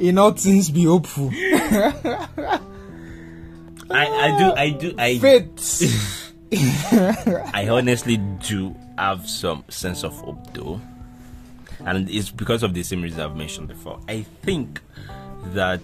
In 0.00 0.18
all 0.18 0.32
things, 0.32 0.68
be 0.70 0.82
hopeful. 0.82 1.30
I, 1.32 2.58
I 3.92 4.36
do, 4.36 4.52
I 4.52 4.70
do, 4.70 4.94
I, 4.98 5.18
Faith. 5.20 6.34
I 7.54 7.68
honestly 7.70 8.16
do 8.16 8.74
have 8.98 9.28
some 9.28 9.62
sense 9.68 10.02
of 10.02 10.12
hope, 10.14 10.52
though, 10.54 10.80
and 11.86 12.10
it's 12.10 12.30
because 12.30 12.64
of 12.64 12.74
the 12.74 12.82
same 12.82 13.02
reason 13.02 13.20
I've 13.20 13.36
mentioned 13.36 13.68
before. 13.68 14.00
I 14.08 14.22
think 14.42 14.80
that 15.54 15.82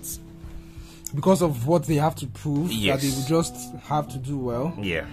because 1.16 1.42
of 1.42 1.66
what 1.66 1.82
they 1.86 1.96
have 1.96 2.14
to 2.16 2.26
prove, 2.28 2.68
that 2.68 3.00
they 3.00 3.08
will 3.10 3.26
just 3.26 3.74
have 3.88 4.06
to 4.10 4.18
do 4.18 4.38
well. 4.38 4.72
Yeah, 4.80 5.06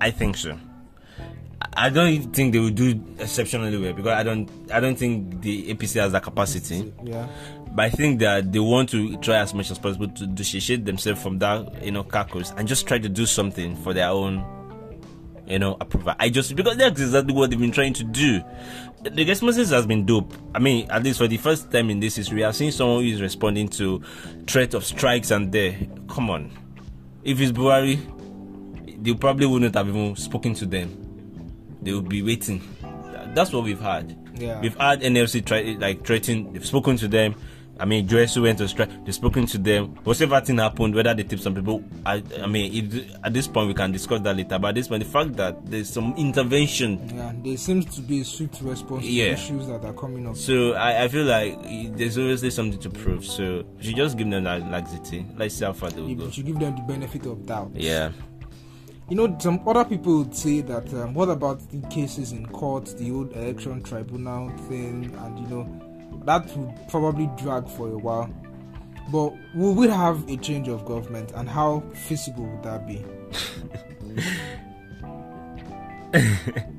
I 0.00 0.10
think 0.10 0.36
so. 0.38 0.52
I- 0.52 1.86
I 1.86 1.88
don't 1.90 2.32
think 2.34 2.52
they 2.52 2.58
will 2.60 2.70
do 2.70 3.00
exceptionally 3.18 3.76
well 3.78 3.92
because 3.92 4.12
I 4.12 4.22
don't. 4.22 4.48
I 4.72 4.80
don't 4.80 4.96
think 4.98 5.42
the 5.42 5.70
APC 5.74 6.00
has 6.00 6.12
the 6.12 6.20
capacity. 6.20 6.92
Yeah. 7.04 7.26
But 7.72 7.84
I 7.84 7.90
think 7.90 8.20
that 8.20 8.50
they 8.52 8.58
want 8.60 8.88
to 8.90 9.16
try 9.18 9.36
as 9.36 9.52
much 9.54 9.70
as 9.70 9.78
possible 9.78 10.08
to 10.08 10.26
dissociate 10.26 10.84
themselves 10.84 11.22
from 11.22 11.38
that, 11.40 11.84
you 11.84 11.90
know, 11.92 12.02
carcass 12.02 12.52
and 12.56 12.66
just 12.66 12.86
try 12.86 12.98
to 12.98 13.08
do 13.08 13.26
something 13.26 13.76
for 13.76 13.92
their 13.92 14.08
own, 14.08 14.42
you 15.48 15.58
know, 15.58 15.76
approval. 15.80 16.14
I 16.18 16.28
just 16.28 16.54
because 16.54 16.76
that's 16.76 17.00
exactly 17.00 17.32
what 17.32 17.50
they've 17.50 17.58
been 17.58 17.72
trying 17.72 17.94
to 17.94 18.04
do. 18.04 18.42
The 19.02 19.24
responses 19.24 19.70
has 19.70 19.86
been 19.86 20.04
dope. 20.04 20.32
I 20.54 20.58
mean, 20.58 20.90
at 20.90 21.02
least 21.02 21.18
for 21.18 21.28
the 21.28 21.36
first 21.36 21.70
time 21.70 21.90
in 21.90 22.00
this 22.00 22.16
history, 22.16 22.36
we 22.36 22.42
have 22.42 22.56
seen 22.56 22.72
someone 22.72 23.02
who 23.02 23.10
is 23.10 23.20
responding 23.20 23.68
to 23.70 24.02
threat 24.46 24.74
of 24.74 24.84
strikes 24.84 25.30
and 25.30 25.52
there. 25.52 25.78
Come 26.08 26.30
on, 26.30 26.50
if 27.22 27.40
it's 27.40 27.52
Buhari, 27.52 27.98
they 29.02 29.14
probably 29.14 29.46
wouldn't 29.46 29.74
have 29.74 29.88
even 29.88 30.16
spoken 30.16 30.54
to 30.54 30.66
them. 30.66 31.04
They 31.80 31.92
would 31.92 32.08
be 32.08 32.22
waiting. 32.22 32.60
That's 33.34 33.52
what 33.52 33.64
we've 33.64 33.80
had. 33.80 34.16
Yeah. 34.34 34.60
We've 34.60 34.76
had 34.76 35.00
NLC 35.00 35.44
try 35.44 35.76
like 35.78 36.04
threaten. 36.04 36.52
They've 36.52 36.66
spoken 36.66 36.96
to 36.98 37.08
them. 37.08 37.34
I 37.80 37.84
mean, 37.84 38.08
Joyce 38.08 38.36
went 38.38 38.58
to 38.58 38.66
strike. 38.68 38.90
They've 39.04 39.14
spoken 39.14 39.46
to 39.46 39.58
them. 39.58 39.94
Whatever 40.04 40.40
thing 40.40 40.58
happened, 40.58 40.94
whether 40.96 41.14
they 41.14 41.22
tipped 41.22 41.42
some 41.42 41.54
people, 41.54 41.84
I, 42.04 42.22
I 42.42 42.46
mean, 42.46 42.92
it, 42.92 43.16
at 43.22 43.32
this 43.32 43.46
point 43.46 43.68
we 43.68 43.74
can 43.74 43.92
discuss 43.92 44.20
that 44.22 44.36
later. 44.36 44.58
But 44.58 44.68
at 44.70 44.74
this 44.74 44.88
point, 44.88 45.04
the 45.04 45.08
fact 45.08 45.34
that 45.36 45.64
there's 45.64 45.88
some 45.88 46.14
intervention, 46.16 47.08
Yeah. 47.14 47.32
There 47.44 47.56
seems 47.56 47.84
to 47.94 48.00
be 48.00 48.20
a 48.22 48.24
swift 48.24 48.60
response 48.62 49.04
Yeah. 49.04 49.26
to 49.26 49.32
issues 49.34 49.66
that 49.68 49.84
are 49.84 49.92
coming 49.92 50.26
up. 50.26 50.36
so 50.36 50.72
I, 50.72 51.04
I 51.04 51.08
feel 51.08 51.24
like 51.24 51.62
there's 51.96 52.18
obviously 52.18 52.50
something 52.50 52.80
to 52.80 52.90
prove. 52.90 53.24
So 53.24 53.64
we 53.76 53.84
should 53.84 53.96
just 53.96 54.18
give 54.18 54.28
them 54.28 54.44
that 54.44 54.68
laxity. 54.70 55.24
Let's 55.36 55.54
see 55.54 55.64
how 55.64 55.72
far 55.72 55.90
they 55.90 56.00
will 56.00 56.08
You 56.08 56.16
go. 56.16 56.30
should 56.30 56.46
give 56.46 56.58
them 56.58 56.74
the 56.74 56.82
benefit 56.82 57.26
of 57.26 57.46
doubt. 57.46 57.70
Yeah. 57.74 58.10
You 59.08 59.16
know, 59.16 59.38
some 59.40 59.66
other 59.66 59.84
people 59.86 60.18
would 60.18 60.34
say 60.34 60.60
that 60.62 60.92
um, 60.92 61.14
what 61.14 61.30
about 61.30 61.60
the 61.70 61.80
cases 61.88 62.32
in 62.32 62.44
court, 62.46 62.86
the 62.98 63.10
old 63.10 63.32
election 63.34 63.82
tribunal 63.82 64.50
thing, 64.68 65.14
and 65.16 65.38
you 65.38 65.46
know, 65.46 65.87
that 66.24 66.46
would 66.56 66.88
probably 66.88 67.30
drag 67.36 67.68
for 67.68 67.88
a 67.88 67.98
while. 67.98 68.30
But 69.10 69.32
we 69.54 69.72
will 69.72 69.90
have 69.90 70.28
a 70.28 70.36
change 70.36 70.68
of 70.68 70.84
government, 70.84 71.32
and 71.34 71.48
how 71.48 71.80
feasible 71.94 72.44
would 72.44 72.62
that 72.62 72.86
be? 72.86 73.04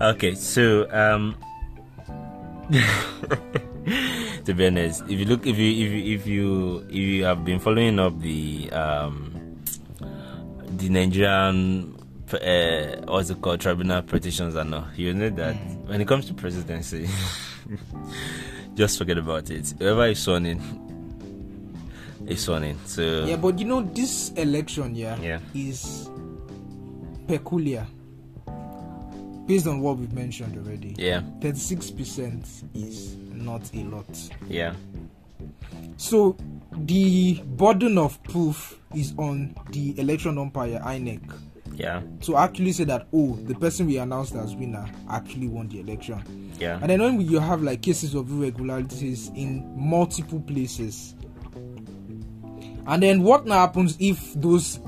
Okay, 0.00 0.36
so 0.36 0.86
um 0.94 1.34
to 4.44 4.54
be 4.54 4.66
honest, 4.66 5.02
if 5.08 5.18
you 5.18 5.24
look 5.24 5.44
if 5.44 5.58
you 5.58 5.70
if 5.72 5.90
you 5.90 6.14
if 6.14 6.26
you 6.26 6.86
if 6.88 6.94
you 6.94 7.24
have 7.24 7.44
been 7.44 7.58
following 7.58 7.98
up 7.98 8.14
the 8.20 8.70
um 8.70 9.58
the 10.76 10.88
Nigerian 10.88 11.96
uh, 12.32 13.02
what's 13.10 13.30
it 13.30 13.40
called 13.42 13.60
tribunal 13.60 14.02
petitions 14.02 14.54
and 14.54 14.72
all, 14.72 14.86
you 14.94 15.12
know 15.12 15.30
that 15.30 15.56
when 15.86 16.00
it 16.00 16.06
comes 16.06 16.26
to 16.26 16.34
presidency 16.34 17.08
just 18.74 18.98
forget 18.98 19.18
about 19.18 19.50
it. 19.50 19.74
Whoever 19.78 20.06
is 20.06 20.26
running 20.26 20.60
in 22.20 22.28
is 22.28 22.48
in. 22.48 22.76
So 22.86 23.24
Yeah, 23.24 23.36
but 23.36 23.58
you 23.58 23.64
know, 23.66 23.82
this 23.82 24.30
election, 24.32 24.94
yeah, 24.94 25.18
Yeah. 25.20 25.40
is 25.54 26.08
peculiar 27.26 27.86
based 29.46 29.66
on 29.66 29.80
what 29.80 29.96
we've 29.98 30.12
mentioned 30.12 30.56
already. 30.58 30.94
yeah, 30.98 31.22
36% 31.40 32.64
is 32.74 33.16
not 33.32 33.62
a 33.74 33.82
lot. 33.84 34.30
yeah. 34.48 34.74
So 35.96 36.36
the 36.72 37.42
burden 37.56 37.98
of 37.98 38.22
proof 38.24 38.78
is 38.94 39.14
on 39.18 39.54
the 39.70 39.98
election 39.98 40.38
umpire 40.38 40.80
INEC 40.84 41.20
Yeah, 41.74 42.02
to 42.22 42.36
actually 42.36 42.72
say 42.72 42.84
that 42.84 43.06
oh 43.12 43.36
the 43.46 43.54
person 43.54 43.86
we 43.86 43.98
announced 43.98 44.34
as 44.34 44.54
winner 44.56 44.84
actually 45.08 45.46
won 45.48 45.68
the 45.68 45.80
election. 45.80 46.52
yeah, 46.58 46.78
And 46.80 46.90
then 46.90 47.00
when 47.00 47.20
you 47.20 47.38
have 47.38 47.62
like 47.62 47.82
cases 47.82 48.14
of 48.14 48.30
irregularities 48.30 49.30
in 49.36 49.64
multiple 49.76 50.40
places, 50.40 51.14
and 52.86 53.02
then 53.02 53.22
what 53.22 53.46
now 53.46 53.60
happens 53.60 53.96
if 54.00 54.34
those 54.34 54.78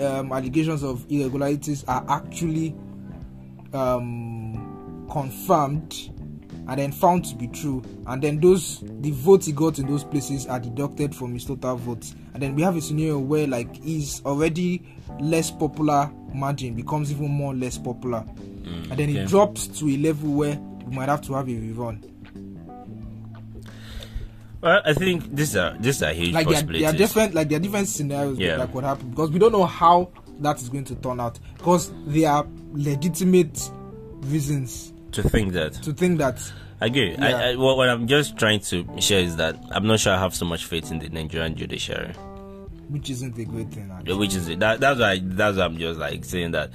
um, 0.00 0.32
allegations 0.32 0.82
of 0.82 1.06
irregularities 1.10 1.84
are 1.88 2.04
actually 2.08 2.74
um, 3.72 5.06
confirmed 5.10 6.10
and 6.68 6.78
then 6.78 6.92
found 6.92 7.24
to 7.24 7.34
be 7.34 7.48
true, 7.48 7.82
and 8.06 8.22
then 8.22 8.38
those 8.40 8.84
the 9.00 9.10
votes 9.10 9.46
he 9.46 9.52
got 9.52 9.78
in 9.78 9.86
those 9.86 10.04
places 10.04 10.46
are 10.46 10.60
deducted 10.60 11.14
from 11.14 11.32
his 11.32 11.44
total 11.44 11.76
votes, 11.76 12.14
and 12.34 12.42
then 12.42 12.54
we 12.54 12.62
have 12.62 12.76
a 12.76 12.80
scenario 12.80 13.18
where 13.18 13.46
like 13.46 13.76
his 13.82 14.22
already 14.24 14.82
less 15.20 15.50
popular 15.50 16.10
margin 16.34 16.74
becomes 16.74 17.10
even 17.10 17.28
more 17.30 17.54
less 17.54 17.78
popular, 17.78 18.20
mm, 18.20 18.90
and 18.90 18.98
then 18.98 19.10
okay. 19.10 19.20
it 19.20 19.28
drops 19.28 19.66
to 19.66 19.88
a 19.88 19.96
level 19.96 20.32
where 20.32 20.56
we 20.86 20.94
might 20.94 21.08
have 21.08 21.20
to 21.22 21.34
have 21.34 21.48
a 21.48 21.52
rerun. 21.52 22.04
Well, 24.60 24.82
I 24.84 24.92
think 24.92 25.34
these 25.34 25.56
are 25.56 25.74
these 25.80 26.02
are 26.02 26.12
huge 26.12 26.34
Like 26.34 26.46
there 26.46 26.52
are, 26.52 26.56
possibilities. 26.56 26.82
there 26.82 26.90
are 26.94 26.96
different 26.98 27.34
like 27.34 27.48
there 27.48 27.56
are 27.56 27.62
different 27.62 27.88
scenarios 27.88 28.38
Yeah. 28.38 28.56
that 28.58 28.72
could 28.72 28.84
happen 28.84 29.08
because 29.10 29.30
we 29.30 29.38
don't 29.38 29.52
know 29.52 29.64
how 29.64 30.10
that 30.40 30.60
is 30.60 30.68
going 30.68 30.84
to 30.84 30.94
turn 30.96 31.18
out 31.18 31.38
because 31.56 31.90
there 32.06 32.30
are 32.30 32.46
legitimate 32.72 33.70
reasons 34.24 34.92
to 35.12 35.22
think 35.22 35.52
that 35.54 35.72
to 35.74 35.92
think 35.92 36.18
that 36.18 36.40
I 36.80 36.86
agree. 36.86 37.12
Yeah. 37.12 37.24
I, 37.26 37.50
I, 37.50 37.56
what, 37.56 37.76
what 37.76 37.88
I'm 37.88 38.06
just 38.06 38.38
trying 38.38 38.60
to 38.60 38.86
share 39.00 39.20
is 39.20 39.36
that 39.36 39.56
I'm 39.70 39.86
not 39.86 40.00
sure 40.00 40.12
I 40.14 40.18
have 40.18 40.34
so 40.34 40.44
much 40.46 40.64
faith 40.64 40.90
in 40.90 40.98
the 40.98 41.08
Nigerian 41.10 41.54
judiciary, 41.54 42.12
which 42.88 43.10
isn't 43.10 43.36
a 43.38 43.44
great 43.44 43.70
thing. 43.70 43.90
actually. 43.92 44.14
which 44.16 44.34
is 44.34 44.48
it. 44.48 44.60
That, 44.60 44.80
that's 44.80 44.98
why 44.98 45.20
that's 45.22 45.58
why 45.58 45.64
I'm 45.64 45.76
just 45.78 46.00
like 46.00 46.24
saying 46.24 46.52
that. 46.52 46.70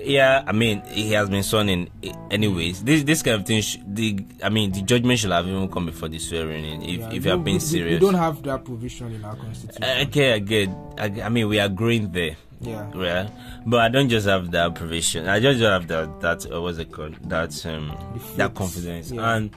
Yeah, 0.00 0.44
I 0.46 0.52
mean, 0.52 0.82
he 0.86 1.10
has 1.14 1.28
been 1.28 1.42
sworn 1.42 1.68
in. 1.68 1.90
Anyways, 2.30 2.84
this 2.84 3.02
this 3.02 3.20
kind 3.22 3.40
of 3.40 3.46
thing. 3.46 3.62
Sh- 3.62 3.78
the 3.84 4.24
I 4.44 4.48
mean, 4.48 4.70
the 4.70 4.82
judgment 4.82 5.18
should 5.18 5.32
have 5.32 5.46
even 5.48 5.68
come 5.68 5.86
before 5.86 6.08
the 6.08 6.20
swearing 6.20 6.64
in. 6.64 6.82
If 6.82 7.00
Yeah, 7.00 7.10
if 7.12 7.24
you 7.26 7.36
we- 7.36 7.42
being 7.42 7.58
serious, 7.60 8.00
we 8.00 8.06
don't 8.06 8.14
have 8.14 8.40
that 8.44 8.64
provision 8.64 9.12
in 9.12 9.24
our 9.24 9.34
constitution. 9.34 9.82
okay, 10.08 10.34
I 10.34 10.38
get. 10.38 10.68
I, 10.98 11.22
I 11.22 11.28
mean, 11.30 11.48
we 11.48 11.58
are 11.58 11.68
growing 11.68 12.12
there. 12.12 12.36
Yeah, 12.60 12.90
Yeah, 12.94 13.28
but 13.66 13.80
I 13.80 13.88
don't 13.88 14.08
just 14.08 14.26
have 14.26 14.50
that 14.52 14.74
provision. 14.74 15.28
I 15.28 15.40
just 15.40 15.60
don't 15.60 15.70
have 15.72 15.88
that 15.88 16.20
that 16.20 16.52
uh, 16.52 16.60
what's 16.62 16.78
it 16.78 16.90
called? 16.92 17.14
That 17.28 17.66
um 17.66 17.88
The 18.14 18.36
that 18.38 18.54
confidence. 18.54 19.10
yeah. 19.12 19.34
And 19.36 19.50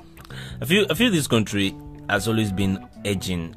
I 0.62 0.66
feel 0.66 0.86
I 0.90 0.94
feel 0.94 1.12
this 1.12 1.28
country 1.28 1.76
has 2.10 2.28
always 2.28 2.52
been 2.52 2.86
edging, 3.06 3.56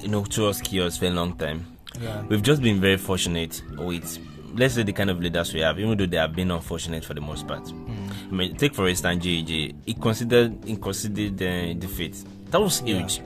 you 0.00 0.08
know, 0.08 0.24
towards 0.24 0.60
chaos 0.60 0.96
for 0.96 1.06
a 1.06 1.10
long 1.10 1.36
time. 1.36 1.64
yeah, 2.00 2.22
We've 2.28 2.42
just 2.42 2.60
been 2.62 2.80
very 2.80 2.96
fortunate 2.96 3.62
with 3.78 4.18
let's 4.54 4.74
say 4.74 4.82
the 4.84 4.92
kind 4.92 5.10
of 5.10 5.20
leaders 5.20 5.52
we 5.52 5.60
have, 5.60 5.78
even 5.80 5.96
though 5.98 6.06
they 6.06 6.16
have 6.16 6.34
been 6.34 6.50
unfortunate 6.52 7.04
for 7.04 7.14
the 7.14 7.20
most 7.20 7.46
part. 7.48 7.68
I 7.70 8.32
mean, 8.34 8.56
take 8.56 8.74
for 8.74 8.88
instance 8.88 9.24
JJ. 9.24 9.74
He 9.86 9.94
considered 9.94 10.56
he 10.64 10.76
considered 10.76 11.40
uh, 11.42 11.72
defeat. 11.74 12.16
That 12.50 12.60
was 12.60 12.82
Yeah. 12.82 12.98
huge. 12.98 13.20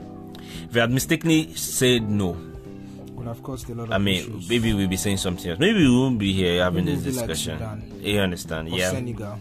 If 0.67 0.73
he 0.73 0.79
had 0.79 0.91
mistakenly 0.91 1.53
said 1.55 2.09
no, 2.09 2.35
Would 3.19 3.27
have 3.27 3.43
caused 3.43 3.69
a 3.69 3.75
lot 3.75 3.87
of 3.87 3.91
I 3.93 3.97
mean, 3.99 4.21
issues. 4.23 4.49
maybe 4.49 4.73
we'll 4.73 4.87
be 4.87 4.95
saying 4.97 5.17
something 5.17 5.51
else. 5.51 5.59
Maybe 5.59 5.79
we 5.79 5.89
won't 5.91 6.17
be 6.17 6.31
here 6.33 6.63
having 6.63 6.85
Maybe 6.85 6.97
this 7.01 7.17
like 7.17 7.27
discussion. 7.27 7.59
Sudan. 7.59 7.99
you 8.01 8.19
understand? 8.19 8.69
yeah. 8.69 8.91
Senegal. 8.91 9.37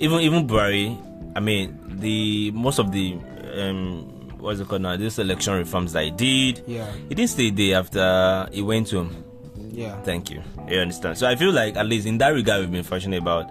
Even 0.00 0.20
even 0.20 0.46
Buhari, 0.46 0.96
I 1.36 1.40
mean, 1.40 1.78
the 2.00 2.50
most 2.50 2.78
of 2.78 2.90
the 2.92 3.14
um, 3.56 4.02
what's 4.38 4.60
it 4.60 4.68
called 4.68 4.82
now? 4.82 4.96
This 4.96 5.18
election 5.18 5.54
reforms 5.54 5.92
that 5.92 6.04
he 6.04 6.10
did, 6.10 6.64
Yeah, 6.66 6.90
he 7.08 7.14
didn't 7.14 7.30
stay 7.30 7.50
there 7.50 7.78
after 7.78 8.48
he 8.52 8.62
went 8.62 8.90
home. 8.90 9.14
yeah. 9.72 10.00
Thank 10.02 10.30
you. 10.30 10.42
You 10.68 10.80
understand? 10.80 11.18
So 11.18 11.26
I 11.28 11.36
feel 11.36 11.52
like 11.52 11.76
at 11.76 11.86
least 11.86 12.06
in 12.06 12.18
that 12.18 12.28
regard 12.30 12.60
we've 12.60 12.72
been 12.72 12.82
fortunate 12.84 13.22
about. 13.22 13.50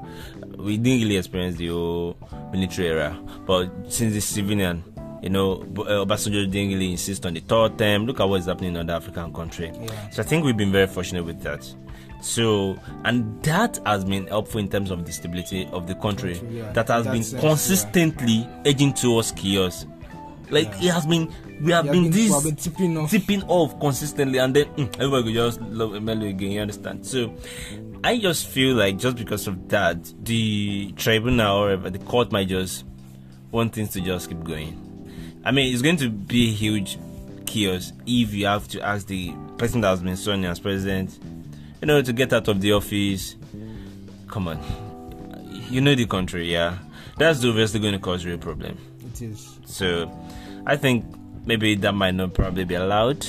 We 0.57 0.75
didn't 0.77 1.03
really 1.03 1.15
experience 1.15 1.55
the 1.55 1.67
whole 1.69 2.17
military 2.51 2.89
era, 2.89 3.17
but 3.47 3.69
since 3.87 4.13
the 4.13 4.19
civilian, 4.19 4.83
you 5.21 5.29
know, 5.29 5.53
uh, 5.61 6.05
Obasanjo 6.05 6.49
didn't 6.49 6.69
really 6.69 6.91
insist 6.91 7.25
on 7.25 7.33
the 7.33 7.41
third 7.41 7.77
term. 7.77 8.05
Look 8.05 8.19
at 8.19 8.29
what's 8.29 8.45
happening 8.45 8.75
in 8.75 8.77
other 8.77 8.93
African 8.93 9.33
countries. 9.33 9.75
Yeah. 9.79 10.09
So 10.11 10.21
I 10.21 10.25
think 10.25 10.45
we've 10.45 10.57
been 10.57 10.71
very 10.71 10.87
fortunate 10.87 11.23
with 11.25 11.41
that. 11.43 11.63
So 12.21 12.77
and 13.05 13.41
that 13.43 13.79
has 13.85 14.03
been 14.03 14.27
helpful 14.27 14.59
in 14.59 14.69
terms 14.69 14.91
of 14.91 15.05
the 15.05 15.11
stability 15.11 15.67
of 15.71 15.87
the 15.87 15.95
country. 15.95 16.35
Country, 16.35 16.57
yeah. 16.57 16.71
That 16.73 16.87
has 16.89 17.05
In 17.05 17.11
that 17.11 17.13
been 17.13 17.23
sense, 17.23 17.43
yeah. 17.43 17.49
consistently 17.49 18.47
edging 18.65 18.93
towards 18.93 19.31
chaos. 19.33 19.85
Like 20.49 20.67
Yeah. 20.79 20.89
it 20.89 20.93
has 20.95 21.05
been, 21.05 21.33
we 21.61 21.71
have 21.71 21.85
been 21.85 22.05
have 22.05 22.13
this 22.13 22.33
have 22.33 22.43
been 22.43 22.55
tipping 22.55 22.97
off. 22.97 23.11
tipping 23.11 23.43
off 23.43 23.79
consistently 23.79 24.39
and 24.39 24.55
then 24.55 24.65
mm, 24.75 24.93
everybody 24.95 25.23
could 25.25 25.33
just 25.35 25.61
love 25.61 25.91
Emelu 25.91 26.29
again, 26.29 26.51
you 26.51 26.61
understand? 26.61 27.05
So 27.05 27.33
I 28.03 28.17
just 28.17 28.47
feel 28.47 28.75
like 28.75 28.97
just 28.97 29.15
because 29.17 29.47
of 29.47 29.69
that, 29.69 29.97
the 30.23 30.91
tribunal 30.97 31.57
or 31.63 31.77
the 31.77 31.99
court 31.99 32.31
might 32.31 32.47
just 32.47 32.83
want 33.51 33.73
things 33.73 33.91
to 33.91 34.01
just 34.01 34.27
keep 34.29 34.43
going. 34.43 34.75
I 35.43 35.51
mean, 35.51 35.73
it's 35.73 35.81
going 35.81 35.97
to 35.97 36.09
be 36.09 36.49
a 36.49 36.51
huge 36.51 36.97
chaos 37.45 37.91
if 38.05 38.33
you 38.33 38.45
have 38.45 38.67
to 38.69 38.81
ask 38.81 39.07
the 39.07 39.33
person 39.57 39.81
that 39.81 39.89
has 39.89 40.01
been 40.01 40.17
sworn 40.17 40.39
in 40.39 40.45
as 40.45 40.59
president, 40.59 41.17
you 41.81 41.87
know, 41.87 42.01
to 42.01 42.13
get 42.13 42.33
out 42.33 42.47
of 42.47 42.61
the 42.61 42.73
office. 42.73 43.35
Come 44.27 44.47
on. 44.47 44.59
You 45.69 45.81
know 45.81 45.95
the 45.95 46.05
country, 46.05 46.51
yeah. 46.51 46.77
That's 47.17 47.43
obviously 47.43 47.79
going 47.79 47.93
to 47.93 47.99
cause 47.99 48.25
real 48.25 48.37
problem. 48.37 48.77
It 49.05 49.21
is. 49.21 49.59
So 49.65 50.11
I 50.65 50.75
think 50.75 51.05
maybe 51.45 51.75
that 51.75 51.93
might 51.93 52.15
not 52.15 52.33
probably 52.33 52.65
be 52.65 52.75
allowed. 52.75 53.25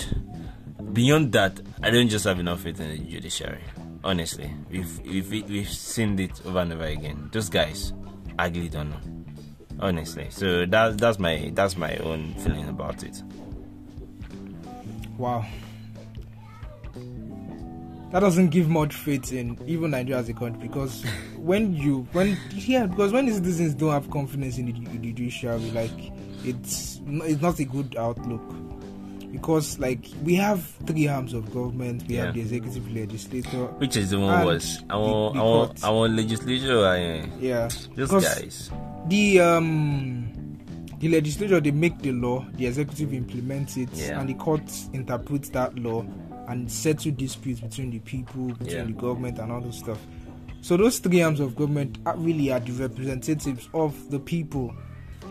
Beyond 0.93 1.33
that, 1.33 1.61
I 1.83 1.91
don't 1.91 2.09
just 2.09 2.25
have 2.25 2.39
enough 2.41 2.63
faith 2.63 2.81
in 2.81 2.91
the 2.91 2.99
judiciary. 2.99 3.63
Honestly, 4.03 4.51
we've 4.71 4.99
we've, 5.01 5.31
we've 5.49 5.69
seen 5.69 6.19
it 6.19 6.41
over 6.47 6.61
and 6.61 6.73
over 6.73 6.85
again. 6.85 7.29
Those 7.33 7.49
guys, 7.49 7.93
I 8.39 8.49
really 8.49 8.69
don't 8.69 8.91
know. 8.91 9.20
Honestly, 9.81 10.27
so 10.31 10.67
that's 10.67 10.97
that's 10.97 11.19
my 11.19 11.51
that's 11.55 11.77
my 11.77 11.97
own 11.97 12.35
feeling 12.35 12.69
about 12.69 13.03
it. 13.03 13.23
Wow. 15.19 15.45
That 18.13 18.21
doesn't 18.21 18.49
give 18.49 18.69
much 18.69 18.95
faith 18.95 19.33
in 19.33 19.57
even 19.67 19.93
Nigeria 19.93 20.19
as 20.21 20.29
a 20.29 20.35
country 20.35 20.67
because 20.67 21.05
when 21.37 21.75
you 21.75 22.09
when 22.13 22.37
yeah 22.53 22.87
because 22.87 23.13
when 23.13 23.27
the 23.27 23.33
citizens 23.33 23.75
don't 23.75 23.93
have 23.93 24.11
confidence 24.11 24.59
in 24.59 24.67
the, 24.67 24.73
the 24.99 25.13
judiciary 25.13 25.71
like 25.71 25.91
it's 26.45 27.01
it's 27.07 27.41
not 27.41 27.59
a 27.61 27.65
good 27.65 27.95
outlook 27.97 28.43
because 29.31 29.79
like 29.79 30.05
we 30.25 30.35
have 30.35 30.65
three 30.87 31.07
arms 31.07 31.33
of 31.35 31.55
government 31.55 32.03
we 32.09 32.17
Yeah. 32.17 32.25
have 32.27 32.35
the 32.35 32.41
executive 32.41 32.93
legislature 32.93 33.67
Which 33.79 33.97
is 33.97 34.13
even 34.13 34.25
And 34.25 34.45
worse. 34.45 34.79
the- 34.79 34.93
Our 34.95 35.33
the 35.33 35.41
our 35.41 35.71
our 35.85 36.09
legislature, 36.09 36.85
uh, 36.85 37.27
yeah 37.41 37.69
those 37.95 38.11
guys. 38.11 38.71
The 39.09 39.41
um 39.41 40.27
the 40.99 41.09
legislature 41.09 41.61
they 41.61 41.71
make 41.71 41.99
the 42.01 42.13
law 42.13 42.45
the 42.55 42.67
executive 42.67 43.15
implements 43.15 43.77
it 43.77 43.89
Yeah. 43.95 44.21
and 44.21 44.29
the 44.29 44.35
court 44.35 44.63
interprets 44.93 45.49
that 45.51 45.79
law 45.79 46.05
and 46.49 46.71
settle 46.71 47.13
disputes 47.13 47.61
between 47.61 47.91
the 47.91 48.01
people 48.01 48.49
between 48.49 48.77
Yeah. 48.77 48.85
the 48.85 48.93
government 48.93 49.39
and 49.39 49.51
all 49.51 49.61
those 49.61 49.79
stuff 49.79 49.99
so 50.61 50.77
those 50.77 50.99
three 50.99 51.23
arms 51.23 51.41
of 51.41 51.57
government 51.57 51.99
are 52.05 52.17
really 52.19 52.53
are 52.53 52.61
the 52.61 52.73
representatives 52.73 53.69
of 53.73 54.11
the 54.11 54.19
people 54.19 54.75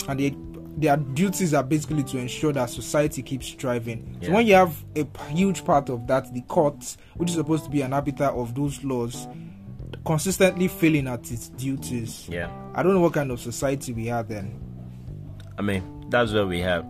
and 0.08 0.20
they, 0.20 0.36
their 0.78 0.98
duties 0.98 1.54
are 1.54 1.62
basically 1.64 2.04
to 2.04 2.18
ensure 2.18 2.52
that 2.54 2.70
society 2.70 3.22
keeps 3.22 3.52
thriving 3.52 4.18
so 4.24 4.32
when 4.32 4.48
you 4.48 4.56
have 4.56 4.84
a 4.96 5.06
huge 5.30 5.64
part 5.66 5.90
of 5.90 6.08
that 6.08 6.34
the 6.34 6.42
court 6.42 6.98
which 7.16 7.30
is 7.30 7.36
supposed 7.36 7.66
to 7.66 7.70
be 7.70 7.82
an 7.82 7.94
arbiter 7.94 8.26
of 8.26 8.56
those 8.56 8.84
laws 8.84 9.28
consistently 10.06 10.68
failing 10.68 11.08
at 11.08 11.32
its 11.32 11.50
duties 11.50 12.28
Yeah. 12.30 12.50
I 12.76 12.84
don't 12.84 12.94
know 12.94 13.02
what 13.02 13.14
kind 13.14 13.32
of 13.32 13.40
society 13.40 13.94
we 13.94 14.10
are 14.10 14.24
then. 14.24 14.60
I 15.58 15.62
mean, 15.62 16.06
that's 16.10 16.32
what 16.32 16.48
we 16.48 16.60
have. 16.62 16.86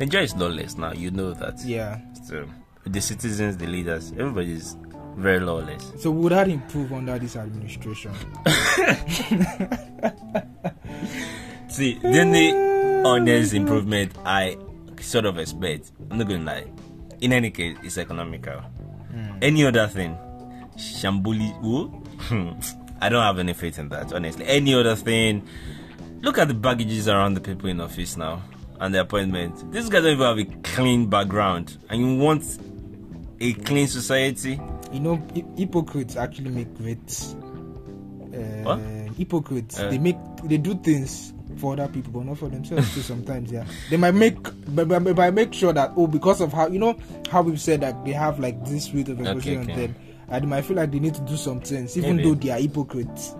Nigeria 0.00 0.24
is 0.24 0.34
lawless 0.36 0.76
now. 0.76 0.92
You 0.92 1.10
know 1.10 1.32
that. 1.34 1.60
Yeah. 1.64 2.00
So 2.26 2.46
the 2.84 3.00
citizens, 3.00 3.56
the 3.58 3.66
leaders, 3.66 4.12
everybody's 4.12 4.76
very 5.16 5.40
lawless. 5.40 5.92
So 5.98 6.10
would 6.10 6.32
that 6.32 6.48
improve 6.48 6.92
under 6.92 7.18
this 7.18 7.36
administration? 7.36 8.12
See, 11.68 11.98
then 12.02 12.32
the 12.32 12.52
only 13.04 13.30
honest 13.32 13.54
improvement 13.54 14.12
I 14.24 14.56
sort 15.00 15.26
of 15.26 15.38
expect, 15.38 15.92
I'm 16.10 16.18
not 16.18 16.28
gonna 16.28 16.44
lie. 16.44 16.64
In 17.20 17.32
any 17.32 17.50
case, 17.50 17.76
it's 17.82 17.98
economical. 17.98 18.60
Hmm. 19.10 19.38
Any 19.42 19.64
other 19.64 19.86
thing, 19.86 20.16
shambuli? 20.76 21.52
I 23.00 23.08
don't 23.08 23.22
have 23.22 23.38
any 23.38 23.54
faith 23.54 23.78
in 23.78 23.88
that, 23.90 24.12
honestly. 24.12 24.44
Any 24.46 24.74
other 24.74 24.96
thing, 24.96 25.46
look 26.20 26.38
at 26.38 26.48
the 26.48 26.54
baggages 26.54 27.08
around 27.08 27.34
the 27.34 27.40
people 27.40 27.68
in 27.68 27.80
office 27.80 28.16
now 28.16 28.42
and 28.80 28.94
the 28.94 29.00
appointment. 29.00 29.72
These 29.72 29.88
guys 29.88 30.02
don't 30.02 30.12
even 30.12 30.26
have 30.26 30.38
a 30.38 30.44
clean 30.62 31.06
background, 31.08 31.76
and 31.88 32.00
you 32.00 32.16
want 32.16 32.44
a 33.40 33.52
clean 33.52 33.86
society. 33.86 34.60
You 34.92 35.00
know, 35.00 35.16
hy- 35.34 35.44
hypocrites 35.56 36.16
actually 36.16 36.50
make 36.50 36.74
great. 36.76 37.34
Uh, 38.32 38.62
What? 38.62 38.78
Hypocrites. 39.16 39.78
Uh. 39.78 39.90
they 39.90 39.98
make 39.98 40.16
they 40.44 40.58
do 40.58 40.74
things 40.76 41.32
for 41.56 41.72
other 41.72 41.88
people, 41.88 42.12
but 42.12 42.26
not 42.26 42.38
for 42.38 42.48
themselves. 42.48 42.94
too. 42.94 43.00
sometimes, 43.00 43.50
yeah, 43.50 43.64
they 43.90 43.96
might 43.96 44.14
make, 44.14 44.40
but, 44.74 44.88
but, 44.88 45.14
but 45.14 45.34
make 45.34 45.52
sure 45.52 45.72
that 45.72 45.92
oh, 45.96 46.06
because 46.06 46.40
of 46.40 46.52
how 46.52 46.68
you 46.68 46.78
know 46.78 46.96
how 47.30 47.42
we've 47.42 47.60
said 47.60 47.80
that 47.80 48.04
they 48.04 48.12
have 48.12 48.38
like 48.38 48.64
this 48.64 48.92
rate 48.92 49.08
of 49.08 49.20
evolution 49.20 49.62
okay. 49.62 49.72
on 49.72 49.78
them, 49.78 49.96
and 50.30 50.44
they 50.44 50.46
might 50.48 50.64
feel 50.64 50.76
like 50.76 50.90
they 50.90 50.98
need 50.98 51.14
to 51.14 51.20
do 51.22 51.36
some 51.36 51.60
things, 51.60 51.96
even 51.96 52.16
Maybe. 52.16 52.28
though 52.28 52.34
they 52.34 52.50
are 52.50 52.58
hypocrites. 52.58 53.34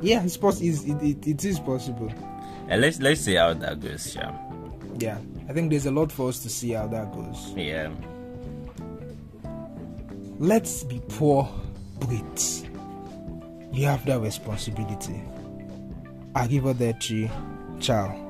Yeah, 0.00 0.22
it's 0.22 0.36
possible. 0.36 0.66
It, 0.68 1.02
it, 1.02 1.26
it 1.26 1.44
is 1.44 1.58
possible. 1.58 2.12
And 2.68 2.80
let's 2.80 3.00
let's 3.00 3.20
see 3.22 3.34
how 3.34 3.54
that 3.54 3.80
goes, 3.80 4.12
Sham. 4.12 4.34
Yeah, 4.98 5.18
I 5.48 5.52
think 5.52 5.70
there's 5.70 5.86
a 5.86 5.90
lot 5.90 6.12
for 6.12 6.28
us 6.28 6.42
to 6.42 6.48
see 6.48 6.70
how 6.70 6.86
that 6.88 7.12
goes. 7.12 7.52
Yeah. 7.56 7.90
Let's 10.38 10.84
be 10.84 11.00
poor 11.08 11.48
Brits. 11.98 12.68
You 13.72 13.86
have 13.86 14.04
that 14.06 14.20
responsibility. 14.20 15.20
I 16.34 16.46
give 16.46 16.64
her 16.64 16.74
that 16.74 17.00
tree. 17.00 17.30
Ciao. 17.80 18.20